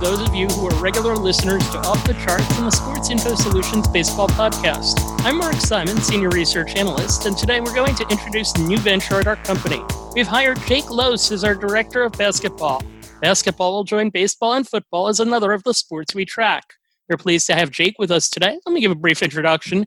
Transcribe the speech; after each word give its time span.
those 0.00 0.26
of 0.26 0.34
you 0.34 0.46
who 0.46 0.66
are 0.66 0.82
regular 0.82 1.14
listeners 1.14 1.62
to 1.68 1.78
Off 1.80 2.02
the 2.06 2.14
Charts 2.14 2.56
and 2.56 2.66
the 2.66 2.70
Sports 2.70 3.10
Info 3.10 3.34
Solutions 3.34 3.86
Baseball 3.86 4.28
Podcast. 4.28 4.98
I'm 5.26 5.36
Mark 5.36 5.56
Simon, 5.56 5.98
Senior 5.98 6.30
Research 6.30 6.74
Analyst, 6.74 7.26
and 7.26 7.36
today 7.36 7.60
we're 7.60 7.74
going 7.74 7.94
to 7.96 8.08
introduce 8.08 8.54
a 8.54 8.62
new 8.62 8.78
venture 8.78 9.20
at 9.20 9.26
our 9.26 9.36
company. 9.36 9.82
We've 10.14 10.26
hired 10.26 10.58
Jake 10.62 10.88
Loos 10.88 11.30
as 11.30 11.44
our 11.44 11.54
Director 11.54 12.02
of 12.02 12.12
Basketball. 12.12 12.82
Basketball 13.20 13.72
will 13.72 13.84
join 13.84 14.08
baseball 14.08 14.54
and 14.54 14.66
football 14.66 15.08
as 15.08 15.20
another 15.20 15.52
of 15.52 15.64
the 15.64 15.74
sports 15.74 16.14
we 16.14 16.24
track. 16.24 16.64
We're 17.10 17.18
pleased 17.18 17.46
to 17.48 17.54
have 17.54 17.70
Jake 17.70 17.98
with 17.98 18.10
us 18.10 18.30
today. 18.30 18.58
Let 18.64 18.72
me 18.72 18.80
give 18.80 18.92
a 18.92 18.94
brief 18.94 19.22
introduction. 19.22 19.84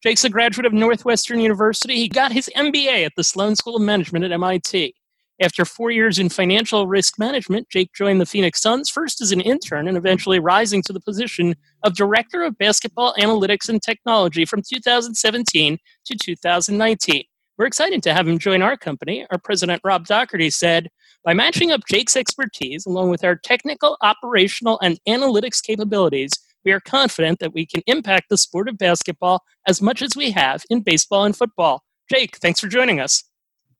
Jake's 0.00 0.22
a 0.22 0.30
graduate 0.30 0.66
of 0.66 0.74
Northwestern 0.74 1.40
University. 1.40 1.96
He 1.96 2.08
got 2.08 2.30
his 2.30 2.48
MBA 2.54 3.04
at 3.04 3.12
the 3.16 3.24
Sloan 3.24 3.56
School 3.56 3.74
of 3.74 3.82
Management 3.82 4.24
at 4.24 4.30
MIT. 4.30 4.94
After 5.38 5.66
four 5.66 5.90
years 5.90 6.18
in 6.18 6.30
financial 6.30 6.86
risk 6.86 7.18
management, 7.18 7.68
Jake 7.68 7.92
joined 7.92 8.22
the 8.22 8.26
Phoenix 8.26 8.62
Suns 8.62 8.88
first 8.88 9.20
as 9.20 9.32
an 9.32 9.40
intern 9.40 9.86
and 9.86 9.96
eventually 9.96 10.38
rising 10.38 10.82
to 10.82 10.94
the 10.94 11.00
position 11.00 11.54
of 11.82 11.94
Director 11.94 12.42
of 12.42 12.56
Basketball 12.56 13.14
Analytics 13.18 13.68
and 13.68 13.82
Technology 13.82 14.46
from 14.46 14.62
2017 14.62 15.78
to 16.06 16.16
2019. 16.16 17.24
We're 17.58 17.66
excited 17.66 18.02
to 18.02 18.14
have 18.14 18.26
him 18.26 18.38
join 18.38 18.62
our 18.62 18.78
company. 18.78 19.26
Our 19.30 19.38
president, 19.38 19.82
Rob 19.84 20.06
Docherty, 20.06 20.52
said, 20.52 20.88
by 21.22 21.34
matching 21.34 21.70
up 21.70 21.82
Jake's 21.90 22.16
expertise 22.16 22.86
along 22.86 23.10
with 23.10 23.22
our 23.22 23.36
technical, 23.36 23.98
operational, 24.00 24.78
and 24.82 24.98
analytics 25.06 25.62
capabilities, 25.62 26.32
we 26.64 26.72
are 26.72 26.80
confident 26.80 27.40
that 27.40 27.52
we 27.52 27.66
can 27.66 27.82
impact 27.86 28.30
the 28.30 28.38
sport 28.38 28.68
of 28.68 28.78
basketball 28.78 29.42
as 29.66 29.82
much 29.82 30.00
as 30.00 30.16
we 30.16 30.30
have 30.30 30.64
in 30.70 30.80
baseball 30.80 31.24
and 31.24 31.36
football. 31.36 31.82
Jake, 32.10 32.36
thanks 32.36 32.60
for 32.60 32.68
joining 32.68 33.00
us. 33.00 33.22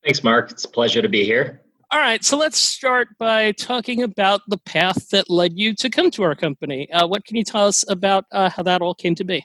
Thanks, 0.05 0.23
Mark. 0.23 0.51
It's 0.51 0.65
a 0.65 0.69
pleasure 0.69 1.03
to 1.03 1.09
be 1.09 1.25
here. 1.25 1.63
All 1.93 2.01
right, 2.01 2.25
so 2.25 2.37
let's 2.37 2.59
start 2.59 3.09
by 3.17 3.53
talking 3.53 4.03
about 4.03 4.41
the 4.49 4.59
path 4.59 5.09
that 5.11 5.31
led 5.31 5.57
you 5.57 5.73
to 5.77 5.89
come 5.89 6.11
to 6.13 6.25
our 6.25 6.35
company. 6.35 6.91
Uh, 6.91 7.07
what 7.07 7.25
can 7.25 7.37
you 7.37 7.45
tell 7.45 7.67
us 7.67 7.85
about 7.89 8.25
uh, 8.33 8.51
how 8.51 8.65
that 8.65 8.83
all 8.83 8.95
came 8.95 9.15
to 9.15 9.25
be? 9.25 9.45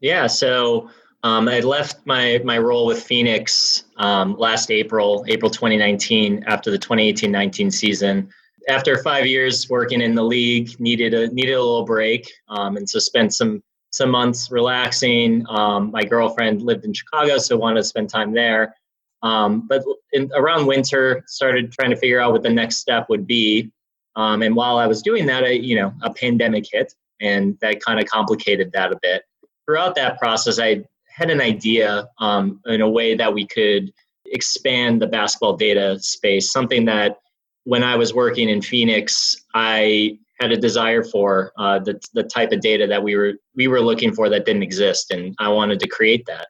Yeah, 0.00 0.26
so 0.26 0.90
um, 1.22 1.48
I 1.48 1.60
left 1.60 2.04
my 2.04 2.40
my 2.44 2.58
role 2.58 2.86
with 2.86 3.02
Phoenix 3.02 3.84
um, 3.98 4.36
last 4.36 4.70
April, 4.70 5.24
April 5.28 5.50
2019, 5.50 6.44
after 6.46 6.70
the 6.70 6.78
2018-19 6.78 7.72
season. 7.72 8.28
After 8.68 9.00
five 9.02 9.26
years 9.26 9.70
working 9.70 10.00
in 10.00 10.16
the 10.16 10.24
league, 10.24 10.78
needed 10.80 11.14
a 11.14 11.28
needed 11.28 11.54
a 11.54 11.62
little 11.62 11.84
break, 11.84 12.28
um, 12.48 12.76
and 12.76 12.88
so 12.88 12.98
spent 12.98 13.32
some 13.32 13.62
some 13.90 14.10
months 14.10 14.50
relaxing. 14.50 15.44
Um, 15.48 15.92
my 15.92 16.04
girlfriend 16.04 16.62
lived 16.62 16.84
in 16.84 16.92
Chicago, 16.92 17.38
so 17.38 17.56
wanted 17.56 17.80
to 17.80 17.84
spend 17.84 18.10
time 18.10 18.32
there. 18.32 18.74
Um, 19.22 19.66
but 19.66 19.82
in, 20.12 20.30
around 20.34 20.66
winter, 20.66 21.24
started 21.26 21.72
trying 21.72 21.90
to 21.90 21.96
figure 21.96 22.20
out 22.20 22.32
what 22.32 22.42
the 22.42 22.50
next 22.50 22.76
step 22.76 23.08
would 23.08 23.26
be. 23.26 23.70
Um, 24.14 24.42
and 24.42 24.54
while 24.54 24.78
I 24.78 24.86
was 24.86 25.02
doing 25.02 25.26
that, 25.26 25.44
I, 25.44 25.50
you 25.50 25.76
know, 25.76 25.92
a 26.02 26.12
pandemic 26.12 26.66
hit, 26.70 26.94
and 27.20 27.58
that 27.60 27.82
kind 27.82 28.00
of 28.00 28.06
complicated 28.06 28.72
that 28.72 28.92
a 28.92 28.98
bit. 29.02 29.22
Throughout 29.64 29.94
that 29.96 30.18
process, 30.18 30.58
I 30.58 30.84
had 31.08 31.30
an 31.30 31.40
idea 31.40 32.08
um, 32.18 32.60
in 32.66 32.80
a 32.80 32.88
way 32.88 33.14
that 33.14 33.32
we 33.32 33.46
could 33.46 33.92
expand 34.26 35.00
the 35.00 35.06
basketball 35.06 35.56
data 35.56 35.98
space. 36.00 36.52
Something 36.52 36.84
that 36.86 37.18
when 37.64 37.82
I 37.82 37.96
was 37.96 38.14
working 38.14 38.48
in 38.48 38.62
Phoenix, 38.62 39.36
I 39.54 40.18
had 40.40 40.52
a 40.52 40.56
desire 40.56 41.02
for 41.02 41.52
uh, 41.58 41.78
the 41.78 42.00
the 42.12 42.22
type 42.22 42.52
of 42.52 42.60
data 42.60 42.86
that 42.86 43.02
we 43.02 43.16
were 43.16 43.34
we 43.54 43.68
were 43.68 43.80
looking 43.80 44.14
for 44.14 44.28
that 44.28 44.44
didn't 44.44 44.62
exist, 44.62 45.10
and 45.10 45.34
I 45.38 45.48
wanted 45.48 45.80
to 45.80 45.88
create 45.88 46.26
that. 46.26 46.48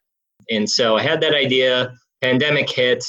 And 0.50 0.68
so 0.68 0.96
I 0.96 1.02
had 1.02 1.20
that 1.22 1.34
idea 1.34 1.94
pandemic 2.22 2.70
hit. 2.70 3.04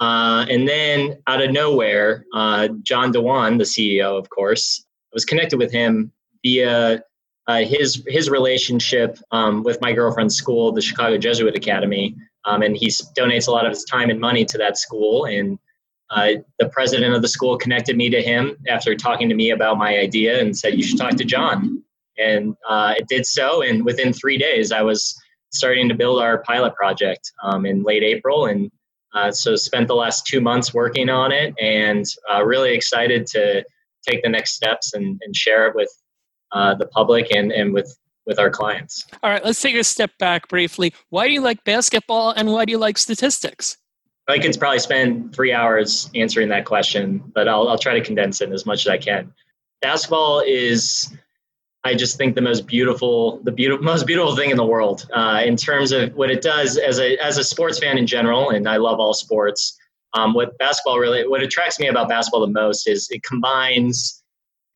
Uh, 0.00 0.44
and 0.48 0.66
then 0.66 1.16
out 1.26 1.40
of 1.40 1.52
nowhere, 1.52 2.24
uh, 2.34 2.68
John 2.82 3.12
Dewan, 3.12 3.58
the 3.58 3.64
CEO, 3.64 4.18
of 4.18 4.28
course, 4.30 4.84
was 5.12 5.24
connected 5.24 5.58
with 5.58 5.70
him 5.70 6.12
via 6.42 7.02
uh, 7.46 7.58
his 7.58 8.02
his 8.06 8.30
relationship 8.30 9.18
um, 9.30 9.62
with 9.62 9.80
my 9.80 9.92
girlfriend's 9.92 10.34
school, 10.34 10.72
the 10.72 10.80
Chicago 10.80 11.18
Jesuit 11.18 11.56
Academy, 11.56 12.14
um, 12.44 12.62
and 12.62 12.76
he 12.76 12.88
donates 12.88 13.48
a 13.48 13.50
lot 13.50 13.66
of 13.66 13.70
his 13.70 13.84
time 13.84 14.10
and 14.10 14.20
money 14.20 14.44
to 14.44 14.58
that 14.58 14.78
school. 14.78 15.26
And 15.26 15.58
uh, 16.10 16.42
the 16.58 16.68
president 16.68 17.14
of 17.14 17.22
the 17.22 17.28
school 17.28 17.56
connected 17.56 17.96
me 17.96 18.10
to 18.10 18.22
him 18.22 18.56
after 18.68 18.94
talking 18.94 19.28
to 19.28 19.34
me 19.34 19.50
about 19.50 19.78
my 19.78 19.98
idea 19.98 20.40
and 20.40 20.56
said, 20.56 20.74
"You 20.74 20.82
should 20.82 20.98
talk 20.98 21.16
to 21.16 21.24
John." 21.24 21.82
And 22.18 22.54
uh, 22.68 22.94
it 22.98 23.08
did 23.08 23.26
so, 23.26 23.62
and 23.62 23.84
within 23.84 24.12
three 24.12 24.38
days, 24.38 24.70
I 24.70 24.82
was 24.82 25.18
starting 25.52 25.88
to 25.88 25.94
build 25.94 26.20
our 26.20 26.42
pilot 26.42 26.74
project 26.74 27.32
um, 27.42 27.66
in 27.66 27.82
late 27.82 28.02
April. 28.02 28.46
And 28.46 28.70
uh, 29.14 29.30
so 29.30 29.56
spent 29.56 29.88
the 29.88 29.94
last 29.94 30.26
two 30.26 30.40
months 30.40 30.72
working 30.72 31.08
on 31.08 31.32
it 31.32 31.54
and 31.60 32.04
uh, 32.32 32.44
really 32.44 32.74
excited 32.74 33.26
to 33.28 33.64
take 34.08 34.22
the 34.22 34.28
next 34.28 34.54
steps 34.54 34.94
and, 34.94 35.20
and 35.24 35.36
share 35.36 35.68
it 35.68 35.76
with 35.76 35.90
uh, 36.52 36.74
the 36.74 36.86
public 36.86 37.34
and, 37.34 37.52
and 37.52 37.72
with, 37.72 37.96
with 38.26 38.38
our 38.38 38.50
clients. 38.50 39.04
All 39.22 39.30
right, 39.30 39.44
let's 39.44 39.60
take 39.60 39.76
a 39.76 39.84
step 39.84 40.10
back 40.18 40.48
briefly. 40.48 40.94
Why 41.10 41.26
do 41.26 41.32
you 41.32 41.40
like 41.40 41.62
basketball 41.64 42.30
and 42.30 42.50
why 42.52 42.64
do 42.64 42.72
you 42.72 42.78
like 42.78 42.98
statistics? 42.98 43.76
I 44.28 44.38
could 44.38 44.58
probably 44.58 44.78
spend 44.78 45.34
three 45.34 45.52
hours 45.52 46.08
answering 46.14 46.48
that 46.48 46.64
question, 46.64 47.22
but 47.34 47.48
I'll, 47.48 47.68
I'll 47.68 47.78
try 47.78 47.94
to 47.94 48.00
condense 48.00 48.40
it 48.40 48.50
as 48.52 48.64
much 48.64 48.86
as 48.86 48.88
I 48.88 48.98
can. 48.98 49.32
Basketball 49.82 50.42
is 50.46 51.12
I 51.84 51.94
just 51.94 52.16
think 52.16 52.36
the 52.36 52.42
most 52.42 52.66
beautiful, 52.66 53.40
the 53.42 53.50
beautiful, 53.50 53.84
most 53.84 54.06
beautiful 54.06 54.36
thing 54.36 54.50
in 54.50 54.56
the 54.56 54.64
world 54.64 55.08
uh, 55.12 55.42
in 55.44 55.56
terms 55.56 55.90
of 55.90 56.14
what 56.14 56.30
it 56.30 56.40
does 56.40 56.78
as 56.78 57.00
a 57.00 57.16
as 57.18 57.38
a 57.38 57.44
sports 57.44 57.78
fan 57.80 57.98
in 57.98 58.06
general, 58.06 58.50
and 58.50 58.68
I 58.68 58.76
love 58.76 59.00
all 59.00 59.14
sports. 59.14 59.76
Um, 60.14 60.34
what 60.34 60.56
basketball 60.58 60.98
really, 60.98 61.26
what 61.26 61.42
attracts 61.42 61.80
me 61.80 61.88
about 61.88 62.08
basketball 62.08 62.42
the 62.42 62.52
most 62.52 62.86
is 62.86 63.08
it 63.10 63.22
combines 63.24 64.22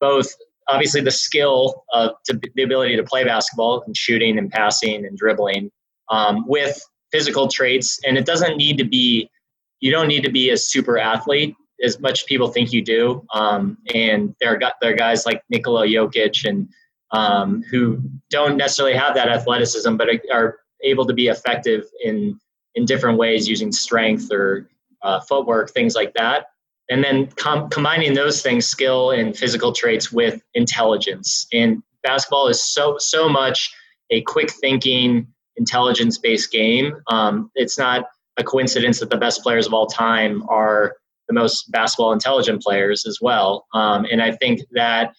both 0.01 0.35
obviously 0.69 1.01
the 1.01 1.11
skill 1.11 1.85
of 1.93 2.13
to, 2.27 2.41
the 2.57 2.63
ability 2.63 2.97
to 2.97 3.05
play 3.05 3.23
basketball 3.23 3.83
and 3.87 3.97
shooting 3.97 4.37
and 4.37 4.51
passing 4.51 5.07
and 5.07 5.17
dribbling 5.17 5.71
um, 6.11 6.45
with 6.49 6.81
physical 7.13 7.47
traits, 7.47 8.01
and 8.05 8.19
it 8.19 8.27
doesn't 8.27 8.57
need 8.57 8.79
to 8.79 8.85
be. 8.85 9.31
You 9.79 9.93
don't 9.93 10.09
need 10.09 10.25
to 10.25 10.33
be 10.33 10.51
a 10.51 10.57
super 10.57 10.99
athlete 10.99 11.55
as 11.85 12.01
much 12.01 12.27
people 12.27 12.49
think 12.49 12.73
you 12.73 12.83
do. 12.83 13.25
Um, 13.35 13.77
and 13.95 14.35
there 14.41 14.55
are, 14.55 14.73
there 14.81 14.93
are 14.93 14.97
guys 14.97 15.27
like 15.27 15.43
Nikola 15.51 15.87
Jokic 15.87 16.49
and 16.49 16.67
um, 17.13 17.63
who 17.71 18.01
don't 18.31 18.57
necessarily 18.57 18.97
have 18.97 19.15
that 19.15 19.29
athleticism, 19.29 19.97
but 19.97 20.09
are 20.33 20.59
able 20.83 21.07
to 21.07 21.15
be 21.15 21.29
effective 21.29 21.85
in 22.05 22.39
in 22.75 22.85
different 22.85 23.19
ways 23.19 23.49
using 23.49 23.73
strength 23.73 24.31
or 24.31 24.69
uh, 25.03 25.21
footwork, 25.21 25.71
things 25.71 25.95
like 25.95 26.13
that. 26.15 26.47
And 26.91 27.03
then 27.03 27.29
com- 27.37 27.71
combining 27.71 28.15
those 28.15 28.43
things, 28.43 28.67
skill 28.67 29.11
and 29.11 29.37
physical 29.37 29.73
traits, 29.73 30.13
with 30.13 30.43
intelligence. 30.55 31.47
And 31.53 31.83
basketball 32.03 32.49
is 32.49 32.63
so 32.63 32.97
so 32.99 33.29
much 33.29 33.75
a 34.11 34.21
quick 34.23 34.51
thinking, 34.51 35.27
intelligence 35.57 36.19
based 36.19 36.53
game. 36.53 36.97
Um, 37.09 37.51
it's 37.55 37.79
not 37.79 38.07
a 38.37 38.45
coincidence 38.45 39.01
that 39.01 39.11
the 39.11 39.17
best 39.17 39.43
players 39.43 39.67
of 39.67 39.73
all 39.73 39.87
time 39.87 40.45
are 40.49 40.97
the 41.29 41.35
most 41.35 41.71
basketball 41.73 42.13
intelligent 42.13 42.63
players 42.63 43.05
as 43.07 43.19
well. 43.21 43.67
Um, 43.75 44.07
and 44.11 44.23
I 44.23 44.33
think 44.33 44.61
that 44.73 45.15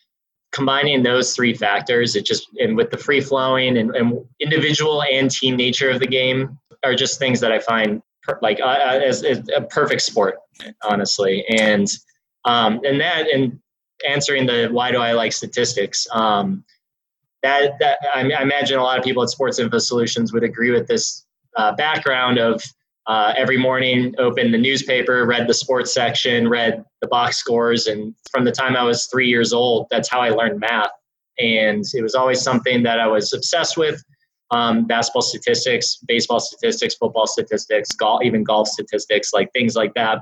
combining 0.51 1.03
those 1.03 1.35
three 1.35 1.53
factors, 1.53 2.15
it 2.15 2.25
just 2.25 2.47
and 2.59 2.75
with 2.75 2.89
the 2.89 2.97
free 2.97 3.21
flowing 3.21 3.77
and, 3.77 3.95
and 3.95 4.25
individual 4.39 5.03
and 5.03 5.29
team 5.29 5.55
nature 5.55 5.89
of 5.89 5.99
the 5.99 6.07
game 6.07 6.57
are 6.83 6.95
just 6.95 7.19
things 7.19 7.39
that 7.39 7.51
I 7.51 7.59
find 7.59 8.01
per, 8.23 8.39
like 8.41 8.59
uh, 8.59 8.65
uh, 8.65 8.99
as, 9.03 9.23
as, 9.23 9.47
a 9.55 9.61
perfect 9.61 10.01
sport, 10.01 10.37
honestly. 10.83 11.45
And 11.49 11.87
um, 12.45 12.81
and 12.83 12.99
that 13.01 13.27
and 13.33 13.59
answering 14.07 14.45
the 14.45 14.69
why 14.71 14.91
do 14.91 14.97
I 14.97 15.13
like 15.13 15.33
statistics. 15.33 16.07
Um, 16.11 16.63
that 17.43 17.73
that 17.79 17.99
I, 18.13 18.21
I 18.31 18.41
imagine 18.41 18.79
a 18.79 18.83
lot 18.83 18.97
of 18.97 19.03
people 19.03 19.23
at 19.23 19.29
Sports 19.29 19.59
Info 19.59 19.77
Solutions 19.77 20.33
would 20.33 20.43
agree 20.43 20.71
with 20.71 20.87
this 20.87 21.25
uh, 21.55 21.75
background 21.75 22.37
of 22.37 22.63
uh, 23.07 23.33
every 23.37 23.57
morning, 23.57 24.13
opened 24.17 24.53
the 24.53 24.57
newspaper, 24.57 25.25
read 25.25 25.47
the 25.47 25.53
sports 25.53 25.93
section, 25.93 26.49
read 26.49 26.83
the 27.01 27.07
box 27.07 27.37
scores. 27.37 27.87
And 27.87 28.13
from 28.31 28.43
the 28.43 28.51
time 28.51 28.75
I 28.75 28.83
was 28.83 29.07
three 29.07 29.29
years 29.29 29.53
old, 29.53 29.87
that's 29.89 30.09
how 30.09 30.19
I 30.19 30.29
learned 30.29 30.59
math. 30.59 30.89
And 31.39 31.85
it 31.93 32.01
was 32.01 32.15
always 32.15 32.41
something 32.41 32.83
that 32.83 32.99
I 32.99 33.07
was 33.07 33.31
obsessed 33.31 33.77
with 33.77 34.03
um, 34.51 34.85
basketball 34.85 35.21
statistics, 35.21 35.97
baseball 36.07 36.39
statistics, 36.39 36.95
football 36.95 37.27
statistics, 37.27 37.91
golf, 37.93 38.23
even 38.23 38.43
golf 38.43 38.67
statistics, 38.67 39.31
like 39.33 39.51
things 39.53 39.75
like 39.75 39.93
that. 39.93 40.19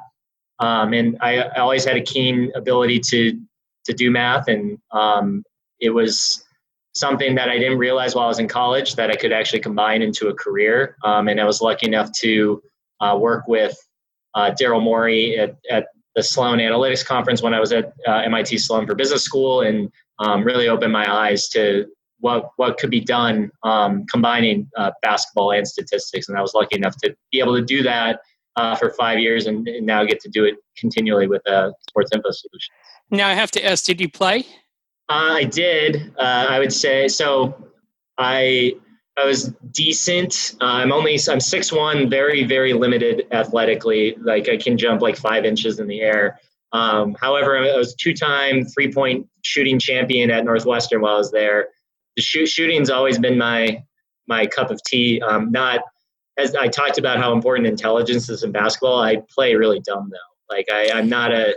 Um, 0.59 0.93
and 0.93 1.17
I, 1.21 1.41
I, 1.41 1.59
always 1.59 1.85
had 1.85 1.97
a 1.97 2.01
keen 2.01 2.51
ability 2.55 3.01
to 3.01 3.39
to 3.85 3.93
do 3.93 4.09
math, 4.09 4.47
and 4.47 4.79
um, 4.91 5.43
it 5.79 5.89
was 5.89 6.45
something 6.93 7.35
that 7.35 7.49
I 7.49 7.59
didn't 7.59 7.77
realize 7.77 8.15
while 8.15 8.25
I 8.25 8.29
was 8.29 8.39
in 8.39 8.47
college 8.47 8.95
that 8.95 9.11
I 9.11 9.15
could 9.15 9.33
actually 9.33 9.59
combine 9.59 10.01
into 10.01 10.29
a 10.29 10.33
career. 10.33 10.95
Um, 11.03 11.27
and 11.27 11.41
I 11.41 11.45
was 11.45 11.61
lucky 11.61 11.87
enough 11.87 12.09
to 12.21 12.63
uh, 13.01 13.17
work 13.19 13.47
with 13.47 13.77
uh, 14.35 14.51
Daryl 14.59 14.81
Morey 14.81 15.37
at, 15.37 15.55
at 15.69 15.87
the 16.15 16.23
Sloan 16.23 16.59
Analytics 16.59 17.05
Conference 17.05 17.41
when 17.41 17.53
I 17.53 17.59
was 17.59 17.71
at 17.71 17.93
uh, 18.07 18.17
MIT 18.19 18.57
Sloan 18.57 18.85
for 18.85 18.95
Business 18.95 19.23
School, 19.23 19.61
and 19.61 19.91
um, 20.19 20.43
really 20.43 20.69
opened 20.69 20.93
my 20.93 21.11
eyes 21.11 21.49
to 21.49 21.85
what 22.19 22.51
what 22.55 22.77
could 22.77 22.89
be 22.89 23.01
done 23.01 23.51
um, 23.63 24.05
combining 24.11 24.69
uh, 24.77 24.91
basketball 25.01 25.51
and 25.51 25.67
statistics. 25.67 26.29
And 26.29 26.37
I 26.37 26.41
was 26.41 26.53
lucky 26.53 26.77
enough 26.77 26.95
to 27.03 27.15
be 27.31 27.39
able 27.39 27.55
to 27.55 27.61
do 27.61 27.83
that 27.83 28.21
uh, 28.55 28.75
for 28.75 28.91
five 28.91 29.19
years, 29.19 29.47
and, 29.47 29.67
and, 29.67 29.85
now 29.85 30.03
get 30.05 30.21
to 30.21 30.29
do 30.29 30.45
it 30.45 30.55
continually 30.77 31.27
with 31.27 31.45
uh, 31.47 31.71
Sports 31.89 32.11
Info 32.13 32.29
Solutions. 32.31 32.71
Now 33.11 33.27
I 33.27 33.33
have 33.33 33.51
to 33.51 33.65
ask: 33.65 33.85
Did 33.85 33.99
you 33.99 34.09
play? 34.09 34.45
Uh, 35.09 35.33
I 35.33 35.43
did. 35.43 36.13
Uh, 36.17 36.47
I 36.49 36.59
would 36.59 36.73
say 36.73 37.07
so. 37.07 37.53
I 38.17 38.75
I 39.17 39.25
was 39.25 39.53
decent. 39.71 40.55
Uh, 40.61 40.65
I'm 40.65 40.91
only 40.91 41.17
I'm 41.29 41.39
six 41.39 41.71
one, 41.71 42.09
very 42.09 42.43
very 42.43 42.73
limited 42.73 43.27
athletically. 43.31 44.15
Like 44.21 44.49
I 44.49 44.57
can 44.57 44.77
jump 44.77 45.01
like 45.01 45.15
five 45.15 45.45
inches 45.45 45.79
in 45.79 45.87
the 45.87 46.01
air. 46.01 46.39
Um, 46.73 47.15
however, 47.21 47.57
I 47.57 47.77
was 47.77 47.95
two 47.95 48.13
time 48.13 48.65
three 48.65 48.91
point 48.91 49.27
shooting 49.43 49.79
champion 49.79 50.31
at 50.31 50.43
Northwestern 50.43 51.01
while 51.01 51.15
I 51.15 51.19
was 51.19 51.31
there. 51.31 51.69
The 52.17 52.21
shoot, 52.21 52.47
shooting's 52.47 52.89
always 52.89 53.17
been 53.17 53.37
my 53.37 53.83
my 54.27 54.45
cup 54.45 54.71
of 54.71 54.81
tea. 54.83 55.21
Um, 55.21 55.51
not 55.51 55.81
as 56.37 56.53
I 56.55 56.67
talked 56.67 56.97
about 56.97 57.17
how 57.17 57.31
important 57.31 57.67
intelligence 57.67 58.29
is 58.29 58.43
in 58.43 58.51
basketball. 58.51 59.01
I 59.01 59.21
play 59.33 59.55
really 59.55 59.79
dumb 59.79 60.09
though. 60.11 60.53
Like 60.55 60.67
I, 60.71 60.91
I'm 60.93 61.07
not 61.07 61.31
a 61.31 61.55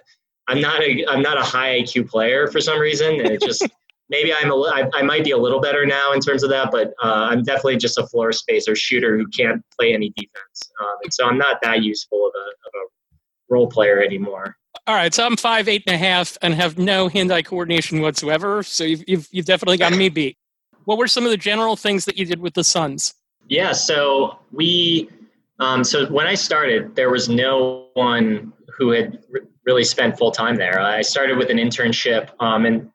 I'm 0.49 0.61
not 0.61 0.81
a 0.83 1.05
I'm 1.09 1.23
not 1.23 1.39
a 1.39 1.43
high 1.43 1.81
IQ 1.81 2.09
player 2.09 2.47
for 2.47 2.61
some 2.61 2.79
reason. 2.79 3.21
And 3.21 3.31
it 3.31 3.43
just 3.43 3.67
maybe 4.09 4.33
I'm 4.33 4.51
a, 4.51 4.57
I, 4.57 4.89
I 4.95 5.03
might 5.03 5.25
be 5.25 5.33
a 5.33 5.39
little 5.39 5.61
better 5.61 5.85
now 5.87 6.13
in 6.13 6.21
terms 6.21 6.43
of 6.43 6.51
that, 6.51 6.71
but 6.71 6.89
uh, 7.03 7.29
I'm 7.31 7.43
definitely 7.43 7.77
just 7.77 7.99
a 7.99 8.07
floor 8.07 8.33
spacer 8.33 8.75
shooter 8.75 9.17
who 9.19 9.27
can't 9.29 9.63
play 9.79 9.93
any 9.95 10.11
defense. 10.11 10.71
Um, 10.81 10.97
and 11.03 11.13
so 11.13 11.27
I'm 11.27 11.39
not 11.39 11.59
that 11.63 11.83
useful 11.83 12.27
of 12.27 12.33
a, 12.35 12.47
of 12.69 12.73
a 12.75 13.55
role 13.55 13.69
player 13.69 14.03
anymore. 14.03 14.57
All 14.87 14.95
right, 14.95 15.13
so 15.13 15.27
I'm 15.27 15.37
five 15.37 15.69
eight 15.69 15.83
and 15.87 15.95
a 15.95 15.99
half 15.99 16.39
and 16.41 16.55
have 16.55 16.79
no 16.79 17.09
hand-eye 17.09 17.43
coordination 17.43 18.01
whatsoever. 18.01 18.63
So 18.63 18.85
you've, 18.85 19.05
you've 19.07 19.29
you've 19.31 19.47
definitely 19.47 19.77
got 19.77 19.93
me 19.93 20.09
beat. 20.09 20.39
What 20.85 20.97
were 20.97 21.09
some 21.09 21.25
of 21.25 21.31
the 21.31 21.37
general 21.37 21.77
things 21.77 22.07
that 22.07 22.17
you 22.17 22.25
did 22.25 22.41
with 22.41 22.55
the 22.55 22.65
Suns? 22.65 23.15
Yeah, 23.49 23.73
so 23.73 24.39
we 24.53 25.11
um, 25.59 25.85
so 25.85 26.07
when 26.07 26.27
I 26.27 26.35
started, 26.35 26.95
there 26.95 27.11
was 27.11 27.29
no 27.29 27.89
one 27.95 28.53
who 28.79 28.91
had 28.91 29.19
really 29.67 29.85
spent 29.85 30.17
full 30.17 30.31
time 30.31 30.57
there. 30.57 30.81
I 30.81 31.03
started 31.03 31.37
with 31.37 31.51
an 31.51 31.59
internship, 31.59 32.31
um, 32.41 32.65
and 32.65 32.91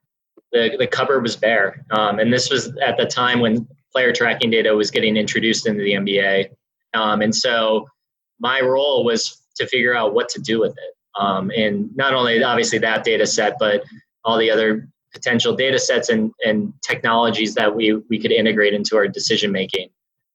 the 0.54 0.76
the 0.80 0.88
cupboard 0.88 1.24
was 1.24 1.36
bare. 1.36 1.86
Um, 1.92 2.20
and 2.20 2.32
this 2.32 2.50
was 2.50 2.74
at 2.78 2.98
the 2.98 3.06
time 3.06 3.40
when 3.40 3.68
player 3.92 4.14
tracking 4.14 4.50
data 4.50 4.74
was 4.76 4.90
getting 4.90 5.18
introduced 5.18 5.68
into 5.68 5.84
the 5.84 5.94
NBA. 5.94 6.50
Um, 6.94 7.22
and 7.22 7.36
so 7.36 7.88
my 8.40 8.62
role 8.62 9.04
was 9.04 9.42
to 9.58 9.68
figure 9.68 9.96
out 9.96 10.14
what 10.14 10.30
to 10.30 10.42
do 10.42 10.60
with 10.60 10.72
it. 10.72 10.96
Um, 11.20 11.52
and 11.56 11.96
not 11.96 12.14
only 12.14 12.44
obviously 12.44 12.80
that 12.80 13.04
data 13.04 13.26
set, 13.26 13.58
but 13.60 13.84
all 14.26 14.38
the 14.38 14.50
other 14.50 14.88
potential 15.14 15.56
data 15.56 15.78
sets 15.78 16.10
and, 16.10 16.32
and 16.44 16.74
technologies 16.82 17.54
that 17.54 17.74
we, 17.74 17.94
we 18.10 18.20
could 18.20 18.32
integrate 18.32 18.74
into 18.74 18.96
our 18.96 19.08
decision 19.08 19.52
making. 19.52 19.90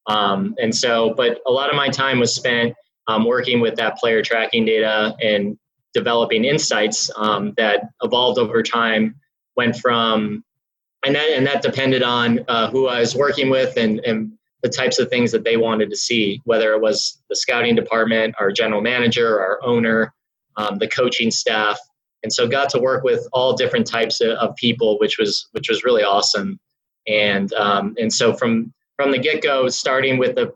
Um, 0.07 0.55
and 0.59 0.75
so, 0.75 1.15
but 1.17 1.41
a 1.47 1.51
lot 1.51 1.69
of 1.69 1.77
my 1.77 1.89
time 1.89 2.21
was 2.21 2.35
spent 2.35 2.75
um, 3.09 3.25
working 3.25 3.61
with 3.61 3.75
that 3.77 3.97
player 3.97 4.23
tracking 4.23 4.65
data 4.65 5.17
and 5.21 5.59
developing 5.95 6.45
insights 6.45 7.11
um, 7.17 7.55
that 7.57 7.89
evolved 8.03 8.39
over 8.39 8.63
time. 8.63 9.17
Went 9.59 9.77
from, 9.77 10.43
and 11.05 11.15
that 11.17 11.31
and 11.31 11.47
that 11.47 11.63
depended 11.63 12.03
on 12.03 12.45
uh, 12.49 12.71
who 12.71 12.87
I 12.87 13.01
was 13.01 13.15
working 13.15 13.51
with 13.51 13.77
and 13.77 13.99
and 14.07 14.33
the 14.63 14.69
types 14.69 15.01
of 15.01 15.09
things 15.09 15.33
that 15.33 15.43
they 15.43 15.57
wanted 15.57 15.91
to 15.91 15.97
see, 15.97 16.41
whether 16.45 16.73
it 16.73 16.81
was 16.81 17.21
the 17.29 17.37
scouting 17.37 17.75
department, 17.75 18.35
our 18.39 18.53
general 18.53 18.81
manager, 18.81 19.41
our 19.41 19.59
owner, 19.65 20.15
um, 20.57 20.79
the 20.79 20.87
coaching 20.89 21.33
staff, 21.33 21.77
and 22.23 22.33
so 22.33 22.47
got 22.47 22.69
to 22.71 22.79
work 22.79 23.03
with 23.03 23.27
all 23.33 23.53
different 23.55 23.87
types 23.87 24.21
of, 24.21 24.31
of 24.39 24.55
people, 24.55 24.97
which 25.01 25.19
was 25.19 25.49
which 25.53 25.69
was 25.69 25.83
really 25.83 26.05
awesome. 26.05 26.59
And 27.09 27.53
um, 27.55 27.97
and 27.99 28.13
so 28.13 28.33
from 28.33 28.73
from 28.97 29.11
the 29.11 29.19
get 29.19 29.43
go, 29.43 29.69
starting 29.69 30.19
with 30.19 30.37
the 30.37 30.55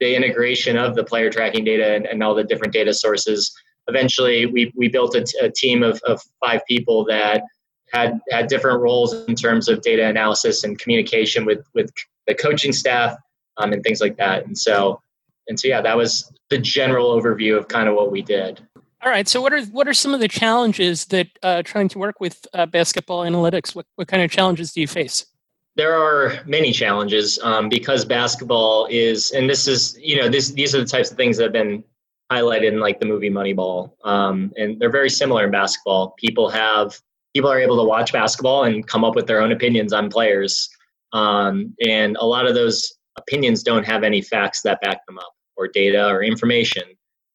the 0.00 0.14
integration 0.14 0.76
of 0.76 0.94
the 0.94 1.04
player 1.04 1.30
tracking 1.30 1.64
data 1.64 1.94
and, 1.94 2.06
and 2.06 2.22
all 2.22 2.34
the 2.34 2.44
different 2.44 2.74
data 2.74 2.92
sources, 2.92 3.50
eventually 3.88 4.44
we 4.44 4.72
we 4.76 4.88
built 4.88 5.14
a, 5.14 5.24
t- 5.24 5.38
a 5.40 5.50
team 5.50 5.82
of 5.82 6.00
of 6.02 6.20
five 6.44 6.60
people 6.66 7.04
that 7.06 7.42
had 7.92 8.20
had 8.30 8.48
different 8.48 8.80
roles 8.80 9.12
in 9.12 9.34
terms 9.34 9.68
of 9.68 9.82
data 9.82 10.06
analysis 10.06 10.64
and 10.64 10.78
communication 10.78 11.44
with 11.44 11.64
with 11.74 11.90
the 12.26 12.34
coaching 12.34 12.72
staff 12.72 13.16
um, 13.58 13.72
and 13.72 13.82
things 13.82 14.00
like 14.00 14.16
that. 14.16 14.46
And 14.46 14.56
so 14.56 15.00
and 15.48 15.58
so 15.58 15.68
yeah, 15.68 15.80
that 15.80 15.96
was 15.96 16.32
the 16.50 16.58
general 16.58 17.20
overview 17.20 17.56
of 17.56 17.68
kind 17.68 17.88
of 17.88 17.94
what 17.94 18.10
we 18.10 18.22
did. 18.22 18.60
All 19.04 19.10
right. 19.10 19.26
So, 19.26 19.40
what 19.40 19.52
are 19.52 19.62
what 19.66 19.88
are 19.88 19.94
some 19.94 20.14
of 20.14 20.20
the 20.20 20.28
challenges 20.28 21.06
that 21.06 21.28
uh, 21.42 21.62
trying 21.62 21.88
to 21.88 21.98
work 21.98 22.20
with 22.20 22.46
uh, 22.54 22.66
basketball 22.66 23.22
analytics? 23.22 23.74
What 23.74 23.86
what 23.96 24.06
kind 24.06 24.22
of 24.22 24.30
challenges 24.30 24.72
do 24.72 24.80
you 24.80 24.86
face? 24.86 25.26
There 25.74 25.94
are 25.94 26.40
many 26.46 26.70
challenges 26.70 27.38
um, 27.42 27.68
because 27.68 28.04
basketball 28.04 28.86
is, 28.90 29.32
and 29.32 29.48
this 29.50 29.66
is 29.66 29.98
you 30.00 30.16
know 30.16 30.28
this 30.28 30.52
these 30.52 30.74
are 30.74 30.78
the 30.78 30.86
types 30.86 31.10
of 31.10 31.16
things 31.16 31.36
that 31.38 31.44
have 31.44 31.52
been 31.52 31.82
highlighted 32.30 32.68
in 32.68 32.78
like 32.78 33.00
the 33.00 33.06
movie 33.06 33.30
Moneyball, 33.30 33.90
um, 34.04 34.52
and 34.56 34.78
they're 34.78 34.90
very 34.90 35.10
similar 35.10 35.46
in 35.46 35.50
basketball. 35.50 36.14
People 36.18 36.48
have 36.48 37.00
people 37.34 37.50
are 37.50 37.60
able 37.60 37.76
to 37.76 37.84
watch 37.84 38.12
basketball 38.12 38.64
and 38.64 38.86
come 38.86 39.04
up 39.04 39.14
with 39.14 39.26
their 39.26 39.40
own 39.40 39.52
opinions 39.52 39.92
on 39.92 40.10
players, 40.10 40.68
um, 41.12 41.74
and 41.84 42.16
a 42.18 42.26
lot 42.26 42.46
of 42.46 42.54
those 42.54 42.92
opinions 43.16 43.62
don't 43.62 43.84
have 43.84 44.02
any 44.02 44.22
facts 44.22 44.62
that 44.62 44.80
back 44.80 45.04
them 45.06 45.18
up 45.18 45.34
or 45.56 45.68
data 45.68 46.08
or 46.08 46.22
information. 46.22 46.82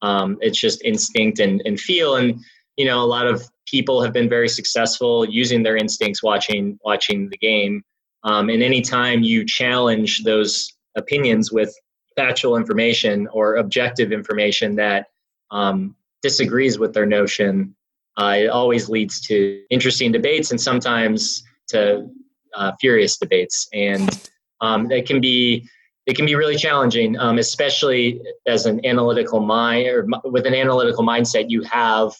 Um, 0.01 0.37
it's 0.41 0.59
just 0.59 0.83
instinct 0.83 1.39
and, 1.39 1.61
and 1.65 1.79
feel. 1.79 2.15
And, 2.15 2.39
you 2.77 2.85
know, 2.85 2.99
a 3.03 3.05
lot 3.05 3.27
of 3.27 3.47
people 3.67 4.01
have 4.01 4.13
been 4.13 4.29
very 4.29 4.49
successful 4.49 5.25
using 5.25 5.63
their 5.63 5.77
instincts 5.77 6.23
watching 6.23 6.79
watching 6.83 7.29
the 7.29 7.37
game. 7.37 7.83
Um, 8.23 8.49
and 8.49 8.63
anytime 8.63 9.23
you 9.23 9.45
challenge 9.45 10.23
those 10.23 10.73
opinions 10.95 11.51
with 11.51 11.73
factual 12.15 12.57
information 12.57 13.27
or 13.31 13.55
objective 13.55 14.11
information 14.11 14.75
that 14.75 15.07
um, 15.51 15.95
disagrees 16.23 16.79
with 16.79 16.93
their 16.93 17.05
notion, 17.05 17.75
uh, 18.17 18.35
it 18.37 18.47
always 18.47 18.89
leads 18.89 19.21
to 19.21 19.61
interesting 19.69 20.11
debates 20.11 20.51
and 20.51 20.59
sometimes 20.59 21.43
to 21.67 22.09
uh, 22.55 22.71
furious 22.79 23.17
debates. 23.17 23.67
And 23.73 24.29
um, 24.61 24.91
it 24.91 25.07
can 25.07 25.21
be 25.21 25.67
it 26.07 26.15
can 26.15 26.25
be 26.25 26.35
really 26.35 26.55
challenging, 26.55 27.19
um, 27.19 27.37
especially 27.37 28.21
as 28.47 28.65
an 28.65 28.83
analytical 28.85 29.41
mind 29.41 29.87
or 29.87 30.07
with 30.23 30.45
an 30.45 30.55
analytical 30.55 31.05
mindset. 31.05 31.49
You 31.49 31.63
have 31.63 32.13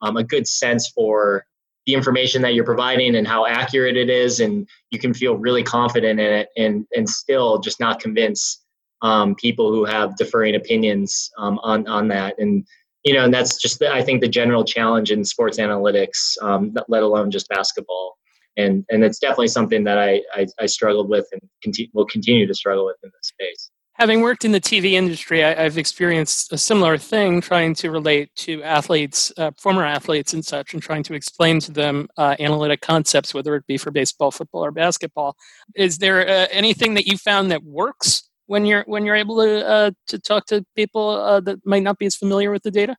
um, 0.00 0.16
a 0.16 0.24
good 0.24 0.48
sense 0.48 0.88
for 0.88 1.44
the 1.86 1.92
information 1.92 2.40
that 2.40 2.54
you're 2.54 2.64
providing 2.64 3.16
and 3.16 3.28
how 3.28 3.44
accurate 3.44 3.98
it 3.98 4.08
is, 4.08 4.40
and 4.40 4.66
you 4.90 4.98
can 4.98 5.12
feel 5.12 5.36
really 5.36 5.62
confident 5.62 6.18
in 6.18 6.32
it, 6.32 6.48
and 6.56 6.86
and 6.96 7.08
still 7.08 7.58
just 7.58 7.78
not 7.78 8.00
convince 8.00 8.64
um, 9.02 9.34
people 9.34 9.70
who 9.70 9.84
have 9.84 10.16
differing 10.16 10.56
opinions 10.56 11.30
um, 11.36 11.60
on 11.62 11.86
on 11.86 12.08
that. 12.08 12.38
And 12.38 12.66
you 13.04 13.14
know, 13.14 13.24
and 13.24 13.34
that's 13.34 13.56
just 13.60 13.78
the, 13.78 13.92
I 13.92 14.02
think 14.02 14.20
the 14.20 14.28
general 14.28 14.64
challenge 14.64 15.10
in 15.10 15.24
sports 15.24 15.58
analytics, 15.58 16.40
um, 16.42 16.74
let 16.88 17.02
alone 17.02 17.30
just 17.30 17.48
basketball 17.48 18.16
and 18.56 18.84
and 18.90 19.04
it's 19.04 19.18
definitely 19.18 19.48
something 19.48 19.84
that 19.84 19.98
I 19.98 20.22
I, 20.32 20.46
I 20.60 20.66
struggled 20.66 21.08
with 21.08 21.26
and 21.32 21.40
conti- 21.62 21.90
will 21.92 22.06
continue 22.06 22.46
to 22.46 22.54
struggle 22.54 22.86
with 22.86 22.96
in 23.02 23.10
this 23.10 23.28
space. 23.28 23.70
Having 23.94 24.22
worked 24.22 24.44
in 24.44 24.50
the 24.50 24.60
TV 24.60 24.92
industry, 24.92 25.44
I, 25.44 25.62
have 25.62 25.78
experienced 25.78 26.52
a 26.52 26.58
similar 26.58 26.98
thing 26.98 27.40
trying 27.40 27.74
to 27.76 27.92
relate 27.92 28.34
to 28.38 28.60
athletes, 28.64 29.32
uh, 29.36 29.52
former 29.56 29.84
athletes, 29.84 30.34
and 30.34 30.44
such, 30.44 30.74
and 30.74 30.82
trying 30.82 31.04
to 31.04 31.14
explain 31.14 31.60
to 31.60 31.70
them 31.70 32.08
uh, 32.16 32.34
analytic 32.40 32.80
concepts, 32.80 33.32
whether 33.32 33.54
it 33.54 33.64
be 33.68 33.78
for 33.78 33.92
baseball, 33.92 34.32
football, 34.32 34.64
or 34.64 34.72
basketball. 34.72 35.36
Is 35.76 35.98
there 35.98 36.28
uh, 36.28 36.48
anything 36.50 36.94
that 36.94 37.06
you 37.06 37.16
found 37.16 37.52
that 37.52 37.62
works 37.62 38.23
when 38.46 38.64
you're 38.64 38.84
when 38.86 39.04
you're 39.04 39.16
able 39.16 39.36
to 39.36 39.66
uh, 39.66 39.90
to 40.08 40.18
talk 40.18 40.46
to 40.46 40.64
people 40.76 41.08
uh, 41.08 41.40
that 41.40 41.64
might 41.64 41.82
not 41.82 41.98
be 41.98 42.06
as 42.06 42.16
familiar 42.16 42.50
with 42.50 42.62
the 42.62 42.70
data? 42.70 42.96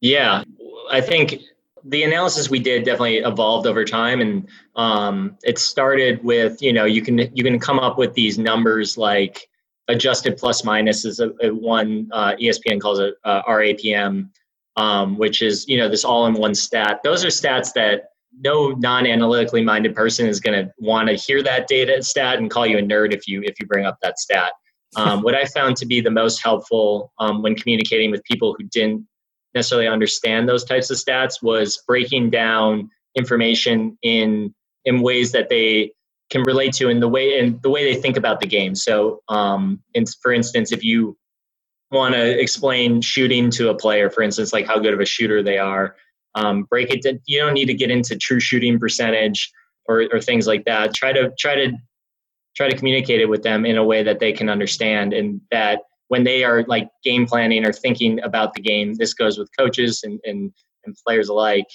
Yeah, 0.00 0.44
I 0.90 1.00
think 1.00 1.40
the 1.84 2.02
analysis 2.02 2.50
we 2.50 2.58
did 2.58 2.84
definitely 2.84 3.18
evolved 3.18 3.66
over 3.66 3.84
time 3.84 4.20
and 4.20 4.48
um, 4.76 5.36
it 5.42 5.58
started 5.58 6.22
with 6.24 6.62
you 6.62 6.72
know 6.72 6.84
you 6.84 7.02
can 7.02 7.18
you 7.18 7.44
can 7.44 7.58
come 7.58 7.78
up 7.78 7.98
with 7.98 8.14
these 8.14 8.38
numbers 8.38 8.96
like 8.96 9.46
adjusted 9.88 10.38
plus 10.38 10.64
minus 10.64 11.04
is 11.04 11.20
a, 11.20 11.30
a 11.42 11.50
one 11.50 12.08
uh, 12.12 12.34
espn 12.40 12.80
calls 12.80 12.98
it 12.98 13.14
uh, 13.24 13.42
rapm 13.42 14.30
um, 14.76 15.16
which 15.18 15.42
is 15.42 15.66
you 15.68 15.78
know 15.78 15.88
this 15.88 16.04
all-in-one 16.04 16.54
stat. 16.54 17.00
Those 17.04 17.24
are 17.24 17.28
stats 17.28 17.72
that 17.74 18.04
no 18.40 18.70
non-analytically 18.70 19.62
minded 19.62 19.94
person 19.94 20.26
is 20.26 20.40
going 20.40 20.64
to 20.64 20.72
want 20.78 21.08
to 21.08 21.14
hear 21.14 21.42
that 21.42 21.68
data 21.68 22.02
stat 22.02 22.38
and 22.38 22.50
call 22.50 22.66
you 22.66 22.78
a 22.78 22.82
nerd 22.82 23.12
if 23.12 23.28
you 23.28 23.42
if 23.42 23.60
you 23.60 23.66
bring 23.66 23.86
up 23.86 23.98
that 24.02 24.18
stat 24.18 24.52
um, 24.96 25.22
what 25.22 25.34
i 25.34 25.44
found 25.44 25.76
to 25.76 25.86
be 25.86 26.00
the 26.00 26.10
most 26.10 26.42
helpful 26.42 27.12
um, 27.18 27.42
when 27.42 27.54
communicating 27.54 28.10
with 28.10 28.22
people 28.24 28.54
who 28.58 28.64
didn't 28.64 29.06
necessarily 29.54 29.86
understand 29.86 30.48
those 30.48 30.64
types 30.64 30.90
of 30.90 30.96
stats 30.96 31.42
was 31.42 31.82
breaking 31.86 32.30
down 32.30 32.90
information 33.14 33.96
in 34.02 34.54
in 34.84 35.00
ways 35.00 35.32
that 35.32 35.48
they 35.48 35.92
can 36.30 36.42
relate 36.42 36.72
to 36.74 36.88
in 36.88 37.00
the 37.00 37.08
way 37.08 37.38
in 37.38 37.58
the 37.62 37.70
way 37.70 37.84
they 37.84 38.00
think 38.00 38.16
about 38.16 38.40
the 38.40 38.46
game. 38.46 38.74
So, 38.74 39.22
um, 39.28 39.80
in, 39.94 40.04
for 40.22 40.32
instance, 40.32 40.72
if 40.72 40.82
you 40.82 41.16
want 41.90 42.14
to 42.14 42.40
explain 42.40 43.00
shooting 43.00 43.50
to 43.50 43.68
a 43.70 43.74
player, 43.74 44.10
for 44.10 44.22
instance, 44.22 44.52
like 44.52 44.66
how 44.66 44.78
good 44.78 44.94
of 44.94 45.00
a 45.00 45.04
shooter 45.04 45.42
they 45.42 45.58
are, 45.58 45.96
um, 46.34 46.64
break 46.64 46.90
it. 46.90 47.02
To, 47.02 47.18
you 47.26 47.38
don't 47.38 47.54
need 47.54 47.66
to 47.66 47.74
get 47.74 47.90
into 47.90 48.16
true 48.16 48.40
shooting 48.40 48.78
percentage 48.78 49.52
or, 49.86 50.08
or 50.12 50.20
things 50.20 50.46
like 50.46 50.64
that. 50.64 50.94
Try 50.94 51.12
to 51.12 51.32
try 51.38 51.54
to 51.54 51.72
try 52.56 52.68
to 52.68 52.76
communicate 52.76 53.20
it 53.20 53.28
with 53.28 53.42
them 53.42 53.66
in 53.66 53.76
a 53.76 53.84
way 53.84 54.02
that 54.02 54.20
they 54.20 54.32
can 54.32 54.48
understand 54.48 55.12
and 55.12 55.40
that 55.50 55.80
when 56.08 56.24
they 56.24 56.44
are 56.44 56.64
like 56.64 56.88
game 57.02 57.26
planning 57.26 57.66
or 57.66 57.72
thinking 57.72 58.22
about 58.22 58.54
the 58.54 58.60
game, 58.60 58.94
this 58.94 59.14
goes 59.14 59.38
with 59.38 59.50
coaches 59.58 60.02
and, 60.04 60.20
and, 60.24 60.52
and 60.84 60.96
players 61.06 61.28
alike, 61.28 61.66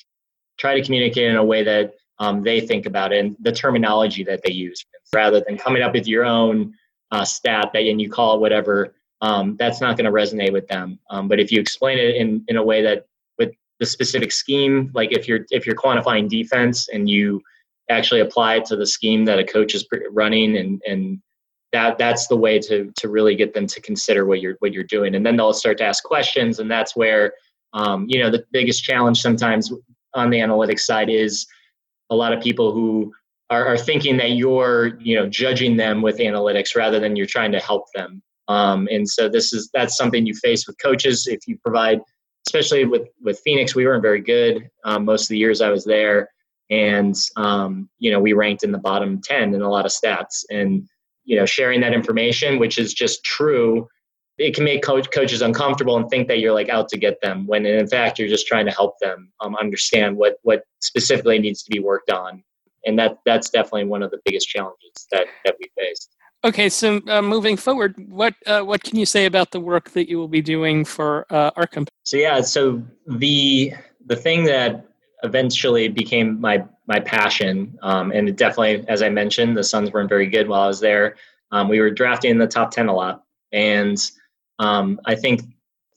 try 0.57 0.75
to 0.75 0.83
communicate 0.83 1.29
in 1.29 1.36
a 1.36 1.43
way 1.43 1.63
that 1.63 1.93
um, 2.19 2.43
they 2.43 2.59
think 2.59 2.86
about 2.86 3.12
it 3.12 3.25
and 3.25 3.36
the 3.39 3.51
terminology 3.51 4.24
that 4.24 4.41
they 4.43 4.51
use 4.51 4.86
rather 5.13 5.41
than 5.48 5.57
coming 5.57 5.81
up 5.81 5.93
with 5.93 6.07
your 6.07 6.25
own 6.25 6.74
uh, 7.12 7.25
stat 7.25 7.71
that 7.74 7.83
and 7.83 8.00
you 8.00 8.09
call 8.09 8.36
it 8.36 8.41
whatever 8.41 8.93
um, 9.21 9.55
that's 9.57 9.81
not 9.81 9.98
going 9.98 10.05
to 10.05 10.12
resonate 10.12 10.53
with 10.53 10.67
them. 10.67 11.00
Um, 11.09 11.27
but 11.27 11.39
if 11.39 11.51
you 11.51 11.59
explain 11.59 11.98
it 11.98 12.15
in, 12.15 12.43
in 12.48 12.57
a 12.57 12.63
way 12.63 12.81
that 12.81 13.05
with 13.38 13.51
the 13.79 13.86
specific 13.86 14.31
scheme 14.31 14.91
like 14.93 15.12
if 15.12 15.27
you're 15.27 15.45
if 15.50 15.65
you're 15.65 15.75
quantifying 15.75 16.29
defense 16.29 16.88
and 16.89 17.09
you 17.09 17.41
actually 17.89 18.22
apply 18.22 18.55
it 18.55 18.65
to 18.65 18.75
the 18.75 18.86
scheme 18.86 19.25
that 19.25 19.39
a 19.39 19.43
coach 19.43 19.74
is 19.74 19.86
running 20.12 20.58
and 20.58 20.81
and 20.88 21.22
that 21.72 21.98
that's 21.98 22.27
the 22.27 22.36
way 22.36 22.60
to 22.60 22.91
to 22.98 23.10
really 23.10 23.36
get 23.36 23.53
them 23.53 23.67
to 23.67 23.81
consider 23.81 24.25
what 24.25 24.41
you're 24.41 24.55
what 24.60 24.74
you're 24.74 24.84
doing. 24.84 25.15
And 25.15 25.25
then 25.25 25.36
they'll 25.36 25.53
start 25.53 25.77
to 25.79 25.86
ask 25.86 26.03
questions 26.03 26.60
and 26.60 26.69
that's 26.69 26.96
where 26.96 27.34
um, 27.74 28.05
you 28.08 28.19
know 28.19 28.29
the 28.29 28.46
biggest 28.51 28.84
challenge 28.84 29.22
sometimes 29.22 29.72
on 30.13 30.29
the 30.29 30.39
analytics 30.39 30.81
side 30.81 31.10
is 31.10 31.46
a 32.10 32.15
lot 32.15 32.34
of 32.34 32.41
people 32.41 32.72
who 32.72 33.13
are, 33.51 33.67
are 33.67 33.77
thinking 33.77 34.17
that 34.17 34.31
you're 34.31 34.98
you 35.00 35.15
know 35.15 35.27
judging 35.27 35.77
them 35.77 36.01
with 36.01 36.17
analytics 36.17 36.75
rather 36.75 37.00
than 37.00 37.15
you're 37.15 37.25
trying 37.25 37.51
to 37.51 37.60
help 37.60 37.86
them. 37.93 38.22
Um, 38.48 38.88
and 38.89 39.08
so 39.08 39.29
this 39.29 39.53
is 39.53 39.69
that's 39.74 39.96
something 39.96 40.25
you 40.25 40.34
face 40.34 40.65
with 40.65 40.77
coaches. 40.81 41.27
If 41.27 41.48
you 41.48 41.58
provide 41.63 42.01
especially 42.48 42.86
with 42.86 43.08
with 43.22 43.39
phoenix 43.43 43.75
we 43.75 43.86
weren't 43.86 44.01
very 44.01 44.22
good 44.22 44.69
um, 44.86 45.05
most 45.05 45.24
of 45.24 45.29
the 45.29 45.38
years 45.38 45.62
i 45.62 45.69
was 45.69 45.86
there 45.86 46.29
and 46.69 47.15
um, 47.35 47.89
you 47.99 48.11
know 48.11 48.19
we 48.19 48.33
ranked 48.33 48.63
in 48.63 48.71
the 48.71 48.77
bottom 48.77 49.21
10 49.21 49.53
in 49.53 49.61
a 49.61 49.69
lot 49.69 49.85
of 49.85 49.91
stats. 49.91 50.43
And 50.49 50.88
you 51.25 51.35
know 51.35 51.45
sharing 51.45 51.81
that 51.81 51.93
information 51.93 52.59
which 52.59 52.77
is 52.77 52.93
just 52.93 53.23
true 53.23 53.88
it 54.39 54.55
can 54.55 54.63
make 54.63 54.81
coach, 54.81 55.11
coaches 55.11 55.41
uncomfortable 55.41 55.97
and 55.97 56.09
think 56.09 56.29
that 56.29 56.39
you're 56.39 56.53
like 56.53 56.69
out 56.69 56.88
to 56.89 56.97
get 56.97 57.19
them 57.21 57.45
when 57.45 57.65
in 57.65 57.88
fact 57.88 58.17
you're 58.17 58.29
just 58.29 58.47
trying 58.47 58.65
to 58.65 58.71
help 58.71 58.97
them 58.99 59.31
um, 59.41 59.55
understand 59.57 60.17
what 60.17 60.38
what 60.43 60.63
specifically 60.79 61.38
needs 61.39 61.61
to 61.63 61.71
be 61.71 61.79
worked 61.79 62.09
on. 62.09 62.43
And 62.85 62.97
that 62.97 63.19
that's 63.25 63.49
definitely 63.49 63.85
one 63.85 64.01
of 64.01 64.11
the 64.11 64.19
biggest 64.25 64.47
challenges 64.47 65.07
that 65.11 65.27
that 65.45 65.55
we 65.59 65.69
face 65.77 66.07
okay 66.43 66.69
so 66.69 67.01
uh, 67.07 67.21
moving 67.21 67.57
forward 67.57 67.95
what 68.07 68.33
uh, 68.45 68.61
what 68.61 68.83
can 68.83 68.97
you 68.97 69.05
say 69.05 69.25
about 69.25 69.51
the 69.51 69.59
work 69.59 69.91
that 69.91 70.09
you 70.09 70.17
will 70.17 70.27
be 70.27 70.41
doing 70.41 70.85
for 70.85 71.25
uh, 71.29 71.51
our 71.55 71.67
company 71.67 71.93
so 72.03 72.17
yeah 72.17 72.41
so 72.41 72.81
the 73.07 73.73
the 74.05 74.15
thing 74.15 74.43
that 74.45 74.88
eventually 75.23 75.88
became 75.88 76.39
my 76.39 76.63
my 76.88 76.99
passion. 76.99 77.77
Um, 77.81 78.11
and 78.11 78.27
it 78.29 78.35
definitely, 78.35 78.88
as 78.88 79.01
I 79.01 79.09
mentioned, 79.09 79.55
the 79.55 79.63
Suns 79.63 79.91
weren't 79.91 80.09
very 80.09 80.27
good 80.27 80.47
while 80.47 80.61
I 80.61 80.67
was 80.67 80.79
there. 80.79 81.15
Um, 81.51 81.67
we 81.67 81.79
were 81.79 81.91
drafting 81.91 82.31
in 82.31 82.38
the 82.38 82.47
top 82.47 82.71
10 82.71 82.88
a 82.88 82.93
lot. 82.93 83.23
And 83.51 83.97
um, 84.59 84.99
I 85.05 85.15
think 85.15 85.41